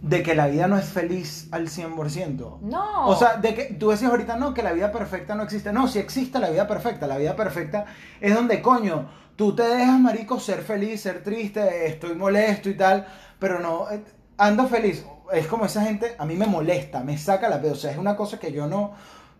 [0.02, 2.60] de que la vida no es feliz al 100%.
[2.62, 3.08] No.
[3.08, 5.72] O sea, de que tú decías ahorita, no, que la vida perfecta no existe.
[5.72, 7.08] No, sí existe la vida perfecta.
[7.08, 7.84] La vida perfecta
[8.20, 13.06] es donde, coño, tú te dejas, marico, ser feliz, ser triste, estoy molesto y tal,
[13.40, 14.00] pero no, eh,
[14.36, 15.04] ando feliz.
[15.32, 17.72] Es como esa gente, a mí me molesta, me saca la pedo.
[17.72, 18.94] O sea, es una cosa que yo no,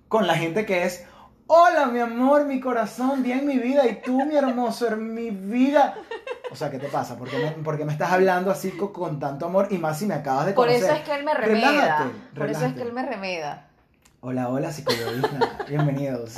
[0.09, 1.07] con la gente que es,
[1.47, 5.95] hola, mi amor, mi corazón, bien mi vida, y tú, mi hermoso, en mi vida.
[6.51, 7.17] O sea, ¿qué te pasa?
[7.17, 9.69] ¿Por qué me, por qué me estás hablando así con, con tanto amor?
[9.71, 10.85] Y más si me acabas de por conocer.
[10.85, 11.71] eso es que él me remeda.
[11.71, 13.68] Relájate, por eso es que él me remeda.
[14.21, 15.59] Hola, hola, psicodélica.
[15.69, 16.35] Bienvenidos.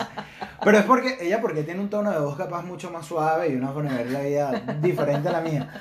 [0.63, 3.57] Pero es porque ella porque tiene un tono de voz capaz mucho más suave y
[3.57, 4.51] una vida
[4.83, 5.73] diferente a la mía.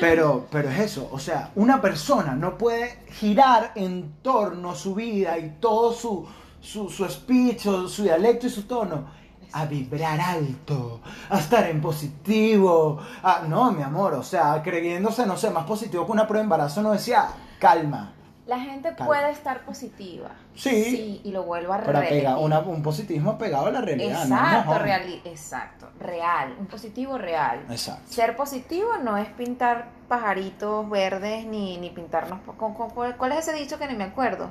[0.00, 4.94] Pero, pero es eso, o sea, una persona no puede girar en torno a su
[4.94, 6.26] vida y todo su,
[6.60, 9.04] su, su speech su dialecto y su tono
[9.52, 13.00] a vibrar alto, a estar en positivo.
[13.24, 16.44] a- no, mi amor, o sea, creyéndose, no sé, más positivo que una prueba de
[16.44, 17.26] embarazo, no decía,
[17.58, 18.12] calma.
[18.46, 19.06] La gente Calma.
[19.06, 20.30] puede estar positiva.
[20.54, 21.20] Sí.
[21.24, 22.08] y lo vuelvo a repetir.
[22.08, 24.22] pegar una- un positivismo pegado a la realidad.
[24.22, 27.64] Exacto, No, reali- exacto, real, un positivo real.
[27.70, 28.02] Exacto.
[28.12, 33.56] Ser positivo no es pintar pajaritos verdes ni, ni pintarnos con- con- ¿cuál es ese
[33.56, 34.50] dicho que ni me acuerdo?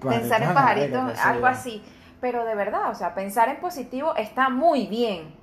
[0.00, 1.82] Pensar en pajaritos, algo así.
[2.20, 5.34] Pero de verdad, o sea, pensar en positivo está muy bien.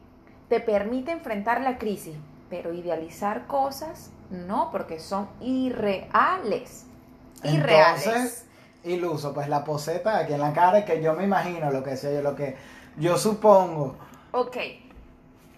[0.47, 2.15] Te permite enfrentar la crisis,
[2.49, 6.85] pero idealizar cosas no, porque son irreales.
[7.43, 8.05] Irreales.
[8.05, 8.45] Entonces,
[8.83, 12.11] iluso, pues la poseta aquí en la cara que yo me imagino lo que sea
[12.11, 12.57] yo, lo que
[12.97, 13.95] yo supongo.
[14.31, 14.57] Ok.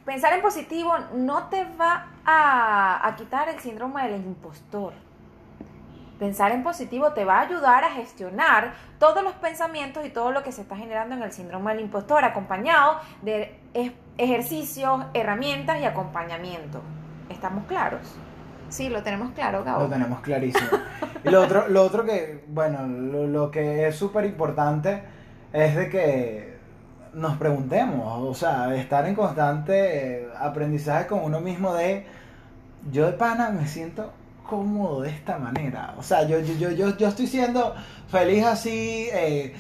[0.06, 4.94] Pensar en positivo no te va a, a quitar el síndrome del impostor.
[6.18, 10.44] Pensar en positivo te va a ayudar a gestionar todos los pensamientos y todo lo
[10.44, 13.60] que se está generando en el síndrome del impostor, acompañado de
[14.18, 16.82] ejercicios, herramientas y acompañamiento.
[17.30, 18.02] ¿Estamos claros?
[18.72, 19.84] Sí, lo tenemos claro, Gabo.
[19.84, 20.70] Lo tenemos clarísimo.
[21.24, 25.04] Y lo otro, lo otro que, bueno, lo, que es súper importante
[25.54, 26.58] es de que
[27.14, 32.06] nos preguntemos, o sea, estar en constante aprendizaje con uno mismo de,
[32.92, 34.14] yo de pana me siento
[34.50, 35.94] cómodo de esta manera.
[35.98, 37.76] O sea, yo, yo, yo, yo estoy siendo
[38.08, 39.54] feliz así, eh,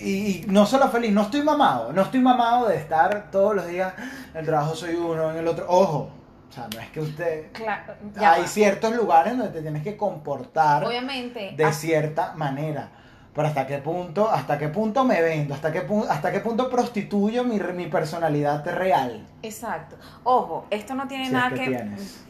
[0.00, 3.66] y, y no solo feliz, no estoy mamado, no estoy mamado de estar todos los
[3.66, 3.92] días,
[4.32, 6.10] en el trabajo soy uno, en el otro, ojo,
[6.54, 7.50] o sea, no es que usted...
[7.52, 8.46] Claro, Hay va.
[8.46, 12.90] ciertos lugares donde te tienes que comportar Obviamente, de a- cierta manera.
[13.34, 16.70] Pero hasta qué punto, hasta qué punto me vendo, hasta qué punto, hasta qué punto
[16.70, 19.26] prostituyo mi, mi personalidad real.
[19.42, 19.96] exacto.
[20.22, 22.24] Ojo, esto no tiene Si nada es que que tienes.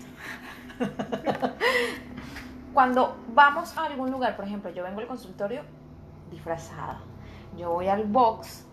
[2.73, 5.63] Cuando vamos a algún lugar, por ejemplo, yo vengo al consultorio
[6.31, 7.01] disfrazada.
[7.59, 8.65] Yo voy al box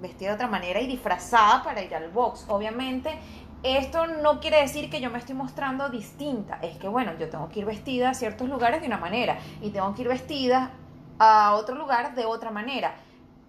[0.00, 2.44] vestida de otra manera y disfrazada para ir al box.
[2.48, 3.18] Obviamente,
[3.64, 6.58] esto no quiere decir que yo me estoy mostrando distinta.
[6.62, 9.70] Es que, bueno, yo tengo que ir vestida a ciertos lugares de una manera y
[9.70, 10.70] tengo que ir vestida
[11.18, 12.94] a otro lugar de otra manera.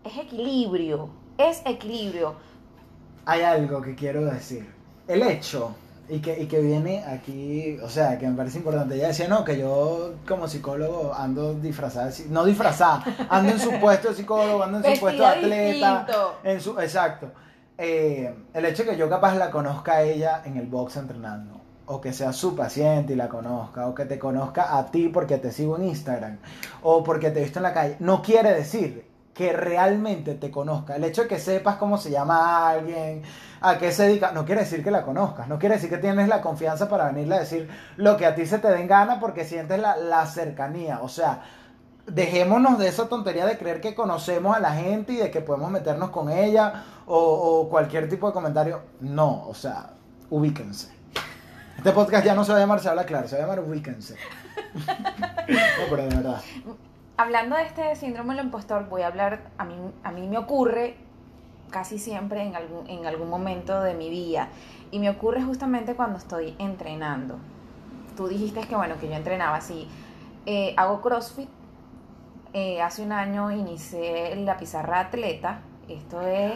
[0.03, 2.36] Es equilibrio, es equilibrio.
[3.26, 4.74] Hay algo que quiero decir.
[5.07, 5.76] El hecho,
[6.07, 8.95] y que, y que viene aquí, o sea, que me parece importante.
[8.95, 14.09] Ella decía, no, que yo como psicólogo ando disfrazada, no disfrazada, ando en su puesto
[14.09, 15.99] de psicólogo, ando en su puesto de atleta.
[15.99, 16.39] distinto.
[16.43, 17.32] En su, exacto.
[17.78, 21.61] Eh, el hecho de que yo capaz la conozca a ella en el box entrenando,
[21.88, 25.38] o que sea su paciente y la conozca, o que te conozca a ti porque
[25.38, 26.38] te sigo en Instagram,
[26.84, 30.95] o porque te he visto en la calle, no quiere decir que realmente te conozca.
[30.95, 33.21] El hecho de que sepas cómo se llama alguien,
[33.59, 36.30] a qué se dedica, no quiere decir que la conozcas, no quiere decir que tienes
[36.30, 39.43] la confianza para venirle a decir lo que a ti se te den gana porque
[39.43, 41.01] sientes la, la cercanía.
[41.01, 41.41] O sea,
[42.08, 45.72] dejémonos de esa tontería de creer que conocemos a la gente y de que podemos
[45.72, 48.82] meternos con ella o, o cualquier tipo de comentario.
[48.99, 49.91] No, o sea,
[50.30, 50.95] ubíquense.
[51.78, 53.60] Este podcast ya no se va a llamar Se habla claro, se va a llamar
[53.60, 54.16] Ubíquense.
[54.76, 56.41] no, pero de verdad.
[57.18, 60.97] Hablando de este síndrome del impostor, voy a hablar, a mí, a mí me ocurre
[61.70, 64.49] casi siempre en algún, en algún momento de mi vida
[64.91, 67.38] y me ocurre justamente cuando estoy entrenando.
[68.16, 69.88] Tú dijiste que bueno, que yo entrenaba así.
[70.45, 71.49] Eh, hago CrossFit.
[72.58, 75.60] Eh, hace un año inicié la pizarra atleta.
[75.89, 76.53] Esto es...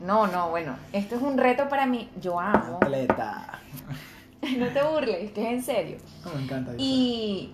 [0.00, 2.08] No, no, bueno, esto es un reto para mí.
[2.18, 2.78] Yo amo.
[2.80, 3.60] Atleta.
[4.56, 5.98] No te burles, que es en serio.
[6.34, 6.70] Me encanta.
[6.70, 6.80] eso.
[6.80, 7.52] Y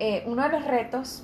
[0.00, 1.22] eh, uno de los retos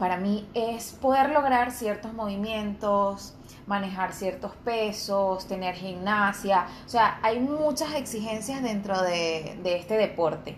[0.00, 3.34] para mí es poder lograr ciertos movimientos,
[3.66, 6.66] manejar ciertos pesos, tener gimnasia.
[6.86, 10.56] O sea, hay muchas exigencias dentro de, de este deporte.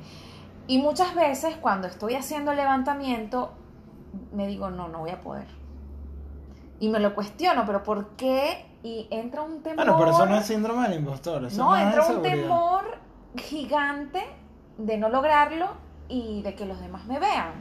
[0.66, 3.52] Y muchas veces cuando estoy haciendo levantamiento,
[4.32, 5.46] me digo, no, no voy a poder.
[6.78, 8.66] Y me lo cuestiono, pero ¿por qué?
[8.82, 9.84] Y entra un temor.
[9.84, 11.44] Bueno, pero eso no es síndrome del impostor.
[11.44, 12.98] Eso No, entra un temor
[13.36, 14.24] gigante
[14.78, 15.68] de no lograrlo
[16.08, 17.52] y de que los demás me vean.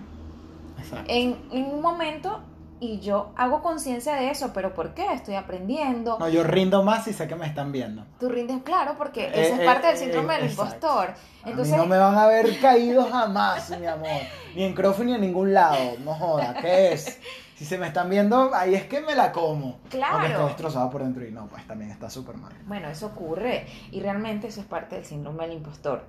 [0.77, 1.05] Exacto.
[1.07, 2.39] En, en un momento,
[2.81, 5.13] y yo hago conciencia de eso, pero ¿por qué?
[5.13, 6.17] Estoy aprendiendo.
[6.17, 8.05] No, yo rindo más y sé que me están viendo.
[8.19, 10.75] Tú rindes claro porque Eh, esa es eh, parte del eh, síndrome del exacto.
[10.75, 11.13] impostor.
[11.45, 14.21] Entonces, a mí no me van a ver caído jamás, mi amor.
[14.55, 15.77] Ni en CrossFit ni en ningún lado.
[16.03, 17.19] No joda, ¿qué es?
[17.55, 19.79] Si se me están viendo, ahí es que me la como.
[19.89, 20.13] Claro.
[20.13, 22.53] Aunque esté destrozado por dentro y no, pues también está súper mal.
[22.65, 26.05] Bueno, eso ocurre y realmente eso es parte del síndrome del impostor.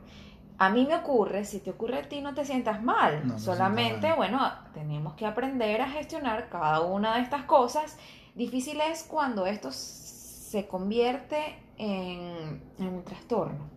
[0.61, 4.09] A mí me ocurre, si te ocurre a ti no te sientas mal, No solamente,
[4.09, 4.17] mal.
[4.17, 7.97] bueno, tenemos que aprender a gestionar cada una de estas cosas.
[8.35, 11.39] Difícil es cuando esto se convierte
[11.79, 13.71] en, en un trastorno.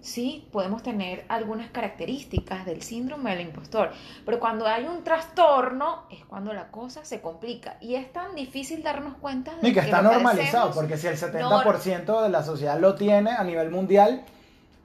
[0.00, 3.92] sí podemos tener algunas características del síndrome del impostor,
[4.24, 8.82] pero cuando hay un trastorno es cuando la cosa se complica y es tan difícil
[8.82, 12.80] darnos cuenta de Y que está lo normalizado, porque si el 70% de la sociedad
[12.80, 14.24] lo tiene a nivel mundial,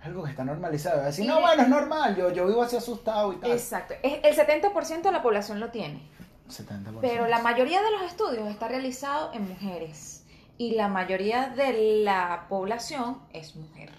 [0.05, 0.97] algo que está normalizado.
[0.97, 3.51] Va a decir, Y no, bueno, es normal, yo, yo vivo así asustado y tal.
[3.51, 6.07] Exacto, el 70% de la población lo tiene,
[6.49, 6.99] 70%.
[7.01, 10.25] pero la mayoría de los estudios está realizado en mujeres
[10.57, 13.89] y la mayoría de la población es mujer.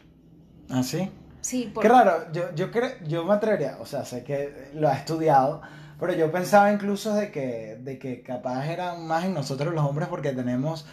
[0.71, 1.11] ¿Ah, sí?
[1.41, 4.89] Sí, por- Qué raro, yo, yo, cre- yo me atrevería, o sea, sé que lo
[4.89, 5.61] ha estudiado,
[6.01, 10.09] pero yo pensaba incluso de que, de que capaz eran más en nosotros los hombres
[10.09, 10.87] porque tenemos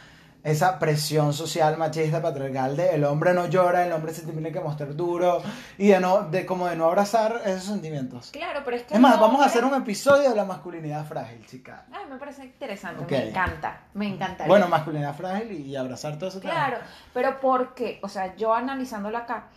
[0.44, 4.60] esa presión social machista patriarcal de el hombre no llora, el hombre se tiene que
[4.60, 5.42] mostrar duro
[5.78, 8.30] y de no, de como de no abrazar esos sentimientos.
[8.32, 11.46] Claro, pero es que Es más, vamos a hacer un episodio de la masculinidad frágil,
[11.46, 11.86] chica.
[11.92, 14.48] Ay, me parece interesante, me encanta, me encantaría.
[14.48, 16.42] Bueno, masculinidad frágil y, y abrazar todo eso.
[16.42, 16.78] Claro,
[17.14, 19.48] pero porque, o sea, yo analizándolo acá,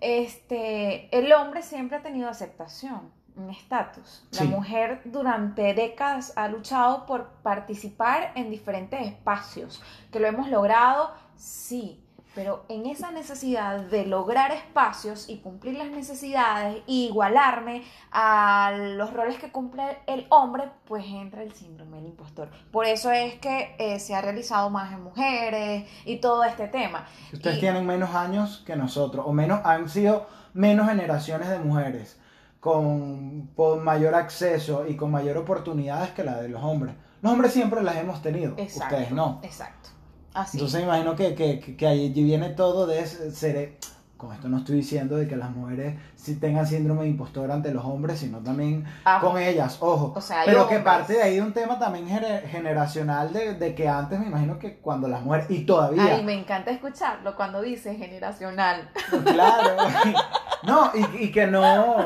[0.00, 4.24] este, el hombre siempre ha tenido aceptación, un estatus.
[4.32, 4.48] La Sí.
[4.48, 12.04] mujer durante décadas ha luchado por participar en diferentes espacios, que lo hemos logrado, sí,
[12.34, 19.12] pero en esa necesidad de lograr espacios y cumplir las necesidades y igualarme a los
[19.12, 22.48] roles que cumple el hombre, pues entra el síndrome del impostor.
[22.70, 27.04] Por eso es que eh, se ha realizado más en mujeres y todo este tema.
[27.32, 32.19] Ustedes Y- tienen menos años que nosotros, o menos, han sido menos generaciones de mujeres
[32.60, 36.94] con, con mayor acceso y con mayor oportunidades que la de los hombres.
[37.22, 38.94] Los hombres siempre las hemos tenido, Exacto.
[38.94, 39.40] ustedes no.
[39.42, 39.88] Exacto.
[40.34, 40.58] Así.
[40.58, 43.78] Entonces me imagino que, que, que, allí viene todo de ser...
[44.16, 47.72] Con esto no estoy diciendo de que las mujeres sí tengan síndrome de impostor ante
[47.72, 50.12] los hombres, sino también Ah, con ellas, ojo.
[50.14, 50.82] O sea, Pero que hombres.
[50.94, 54.58] parte de ahí de un tema también gener- generacional de, de que antes me imagino
[54.58, 56.16] que cuando las mujeres, y todavía...
[56.16, 58.90] Ay, me encanta escucharlo cuando dice generacional.
[59.24, 59.70] Claro.
[60.62, 61.96] No, y, y que no.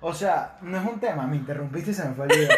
[0.00, 1.26] O sea, no es un tema.
[1.26, 2.56] Me interrumpiste y se me fue el video.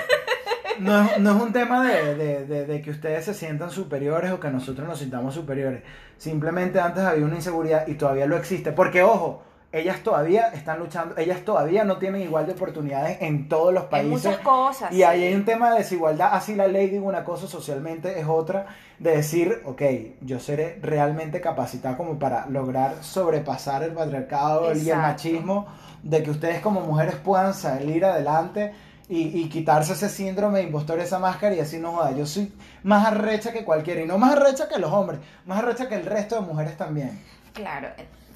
[0.80, 4.30] No es, no es un tema de, de- de- de que ustedes se sientan superiores
[4.30, 5.82] o que nosotros nos sintamos superiores.
[6.16, 8.70] Simplemente antes había una inseguridad y todavía lo existe.
[8.72, 13.72] Porque, ojo, ellas todavía están luchando, ellas todavía no tienen igual de oportunidades en todos
[13.74, 14.10] los países.
[14.10, 14.92] muchas cosas.
[14.92, 15.26] Y ahí sí.
[15.26, 18.66] hay un tema de desigualdad, así la ley diga una cosa, socialmente es otra,
[18.98, 19.82] de decir, ok,
[20.22, 25.66] yo seré realmente capacitada como para lograr sobrepasar el patriarcado y el machismo,
[26.02, 28.72] de que ustedes como mujeres puedan salir adelante
[29.10, 32.50] y, y quitarse ese síndrome de impostor, esa máscara y así no joda, yo soy
[32.84, 36.06] más arrecha que cualquiera, y no más arrecha que los hombres, más arrecha que el
[36.06, 37.22] resto de mujeres también.
[37.52, 37.88] Claro,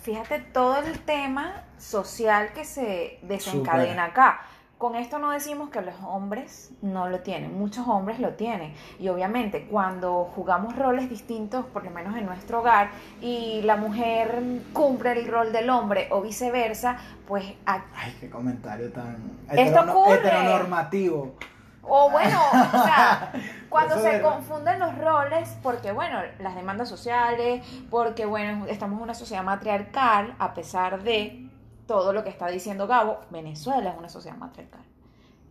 [0.03, 4.41] fíjate todo el tema social que se desencadena acá.
[4.79, 8.75] Con esto no decimos que los hombres no lo tienen, muchos hombres lo tienen.
[8.99, 12.91] Y obviamente cuando jugamos roles distintos, por lo menos en nuestro hogar,
[13.21, 14.43] y la mujer
[14.73, 16.97] cumple el rol del hombre o viceversa,
[17.29, 20.17] pues Ay, qué comentario tan Esto ocurre.
[20.17, 21.37] heteronormativo.
[21.83, 23.33] O bueno, o sea,
[23.69, 29.03] cuando se de- confunden los roles, porque bueno, las demandas sociales, porque bueno, estamos en
[29.03, 31.49] una sociedad matriarcal, a pesar de
[31.87, 34.83] todo lo que está diciendo Gabo, Venezuela es una sociedad matriarcal.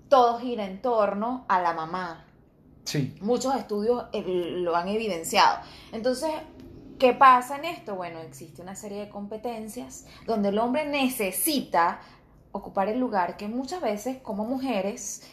[0.09, 2.25] Todo gira en torno a la mamá.
[2.86, 3.15] Sí.
[3.21, 5.59] Muchos estudios eh, lo han evidenciado.
[5.91, 6.32] Entonces,
[6.97, 7.95] ¿qué pasa en esto?
[7.95, 11.99] Bueno, existe una serie de competencias donde el hombre necesita
[12.53, 15.23] ocupar el lugar que muchas veces como mujeres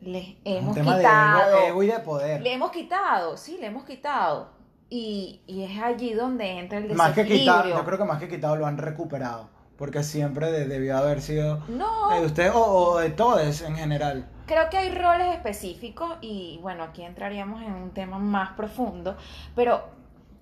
[0.00, 1.50] les un hemos tema quitado.
[1.50, 2.42] de ego, ego y de poder.
[2.42, 4.50] Le hemos quitado, sí, le hemos quitado.
[4.88, 7.54] Y, y es allí donde entra el Más que desequilibrio.
[7.62, 9.48] quitado, yo creo que más que quitado lo han recuperado.
[9.76, 14.26] Porque siempre de- debió haber sido No, de usted o, o de todos en general.
[14.46, 19.16] creo que hay roles específicos y bueno, aquí entraríamos en un tema más profundo,
[19.54, 19.82] pero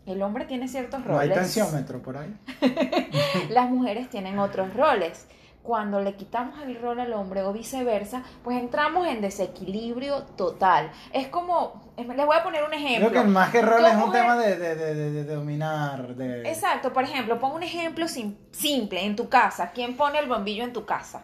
[0.06, 1.42] el hombre tiene ciertos No hay roles.
[1.42, 2.32] tensiómetro por ahí.
[3.50, 5.26] Las mujeres tienen otros roles.
[5.64, 10.92] Cuando le quitamos el rol al hombre o viceversa, pues entramos en desequilibrio total.
[11.10, 13.08] Es como, es- les voy a poner un ejemplo.
[13.08, 16.14] Creo que más que rol es un mujer- tema de, de, de, de- dominar.
[16.44, 19.70] Exacto, por ejemplo, pon un ejemplo sim- simple en tu casa.
[19.72, 21.22] ¿Quién pone el bombillo en tu casa?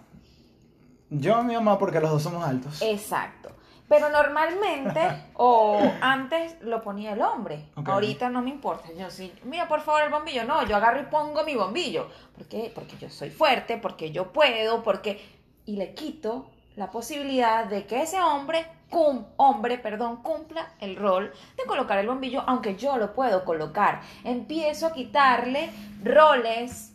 [1.10, 2.80] Yo a mi mamá porque los dos somos altos.
[2.80, 3.50] Exacto.
[3.90, 5.00] Pero normalmente,
[5.34, 7.70] o antes lo ponía el hombre.
[7.74, 7.88] Ok.
[7.88, 8.88] Ahorita no me importa.
[8.96, 10.44] Yo sí, mira por favor el bombillo.
[10.44, 12.06] No, yo agarro y pongo mi bombillo.
[12.36, 12.70] ¿Por qué?
[12.72, 15.20] Porque yo soy fuerte, porque yo puedo, porque.
[15.66, 21.32] Y le quito la posibilidad de que ese hombre, cum, hombre, perdón, cumpla el rol
[21.56, 24.02] de colocar el bombillo, aunque yo lo puedo colocar.
[24.22, 25.70] Empiezo a quitarle
[26.04, 26.94] roles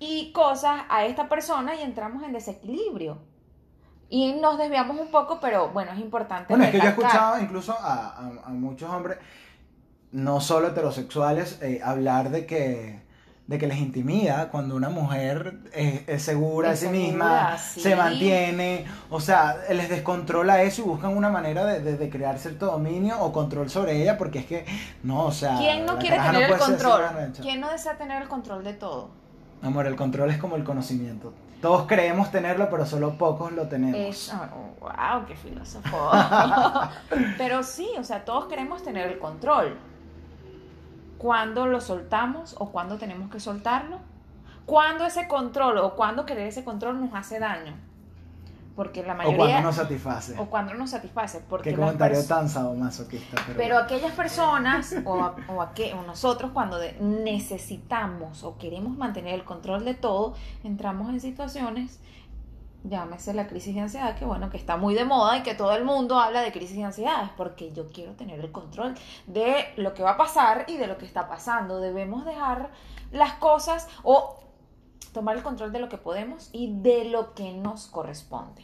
[0.00, 3.31] y cosas a esta persona y entramos en desequilibrio.
[4.14, 6.44] Y nos desviamos un poco, pero bueno, es importante.
[6.50, 9.16] Bueno, es que yo he escuchado incluso a, a- a muchos hombres,
[10.12, 13.00] no solo heterosexuales, eh, hablar de que,
[13.46, 17.80] de que les intimida cuando una mujer es, es segura de sí misma, sí.
[17.80, 22.38] se mantiene, o sea, les descontrola eso y buscan una manera de, de- de crear
[22.38, 24.66] cierto dominio o control sobre ella, porque es que,
[25.02, 25.56] no, o sea...
[25.56, 27.00] ¿Quién no quiere tener el control?
[27.40, 29.08] ¿Quién no desea tener el control de todo?
[29.62, 31.32] Amor, el control es como el conocimiento.
[31.62, 33.94] Todos creemos tenerlo, pero solo pocos lo tenemos.
[33.96, 34.34] Es,
[34.80, 36.10] wow, qué filósofo.
[37.38, 39.78] Pero sí, o sea, todos queremos tener el control.
[41.18, 44.00] ¿Cuándo lo soltamos o cuándo tenemos que soltarlo?
[44.66, 47.74] ¿Cuándo ese control o cuándo querer ese control nos hace daño?
[48.74, 49.38] Porque la o mayoría...
[49.38, 50.38] cuando nos satisface.
[50.38, 51.40] o cuando nos satisface.
[51.48, 53.42] Porque Qué comentario tan sadomasoquista.
[53.46, 59.84] Pero, Pero aquellas personas o, o, o nosotros cuando necesitamos o queremos mantener el control
[59.84, 62.00] de todo, entramos en situaciones,
[62.84, 65.74] llámese la crisis de ansiedad, que bueno, que está muy de moda y que todo
[65.76, 68.94] el mundo habla de crisis de ansiedad, es porque yo quiero tener el control
[69.26, 71.80] de lo que va a pasar y de lo que está pasando.
[71.80, 72.70] Debemos dejar
[73.12, 74.41] las cosas o
[75.12, 78.62] tomar el control de lo que podemos y de lo que nos corresponde.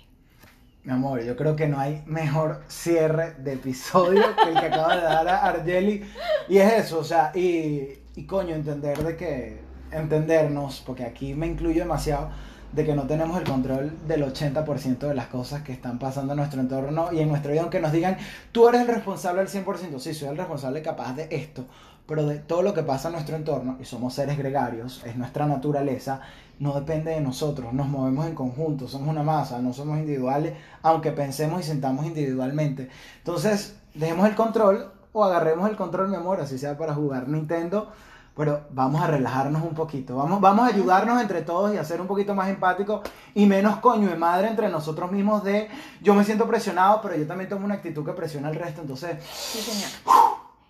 [0.84, 4.96] Mi amor, yo creo que no hay mejor cierre de episodio que el que acaba
[4.96, 6.02] de dar a Argeli.
[6.48, 9.60] Y es eso, o sea, y, y coño, entender de que,
[9.92, 12.30] entendernos, porque aquí me incluyo demasiado,
[12.72, 16.38] de que no tenemos el control del 80% de las cosas que están pasando en
[16.38, 18.18] nuestro entorno y en nuestra vida, aunque nos digan,
[18.52, 21.64] tú eres el responsable del 100%, sí, soy el responsable capaz de esto,
[22.08, 25.44] pero de todo lo que pasa en nuestro entorno, y somos seres gregarios, es nuestra
[25.46, 26.22] naturaleza,
[26.58, 31.12] no depende de nosotros, nos movemos en conjunto, somos una masa, no somos individuales, aunque
[31.12, 32.88] pensemos y sentamos individualmente.
[33.18, 37.92] Entonces, dejemos el control o agarremos el control, mi amor, así sea para jugar Nintendo,
[38.34, 42.00] pero vamos a relajarnos un poquito, vamos, vamos a ayudarnos entre todos y a ser
[42.00, 43.02] un poquito más empáticos
[43.34, 45.68] y menos coño de madre entre nosotros mismos de
[46.00, 49.22] yo me siento presionado, pero yo también tomo una actitud que presiona al resto, entonces,
[49.30, 49.90] Sí, señor.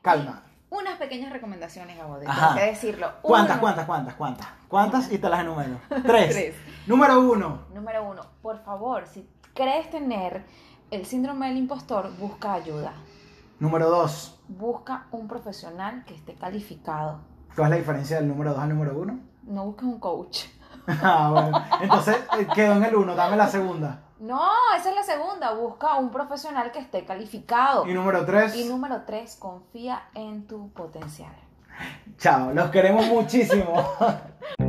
[0.02, 0.42] calma.
[0.70, 3.10] Unas pequeñas recomendaciones, Gabo, tengo que decirlo.
[3.22, 3.60] ¿Cuántas, Uno.
[3.62, 4.46] cuántas, cuántas, cuántas?
[4.68, 5.12] ¿Cuántas?
[5.12, 5.80] Y te las enumero.
[6.04, 6.30] Tres.
[6.30, 6.54] Tres.
[6.86, 7.62] Número uno.
[7.74, 10.44] Número uno, por favor, si crees tener
[10.90, 12.92] el síndrome del impostor, busca ayuda.
[13.58, 14.38] Número dos.
[14.48, 17.20] Busca un profesional que esté calificado.
[17.56, 19.18] ¿Cuál es la diferencia del número dos al número uno?
[19.44, 20.40] No busques un coach.
[21.02, 21.64] Ah, bueno.
[21.82, 23.14] Entonces eh, quedó en el uno.
[23.14, 24.04] Dame la segunda.
[24.20, 25.52] No, esa es la segunda.
[25.52, 27.86] Busca un profesional que esté calificado.
[27.86, 28.56] Y número tres.
[28.56, 31.32] Y número tres, confía en tu potencial.
[32.18, 32.52] Chao.
[32.52, 33.74] Los queremos muchísimo.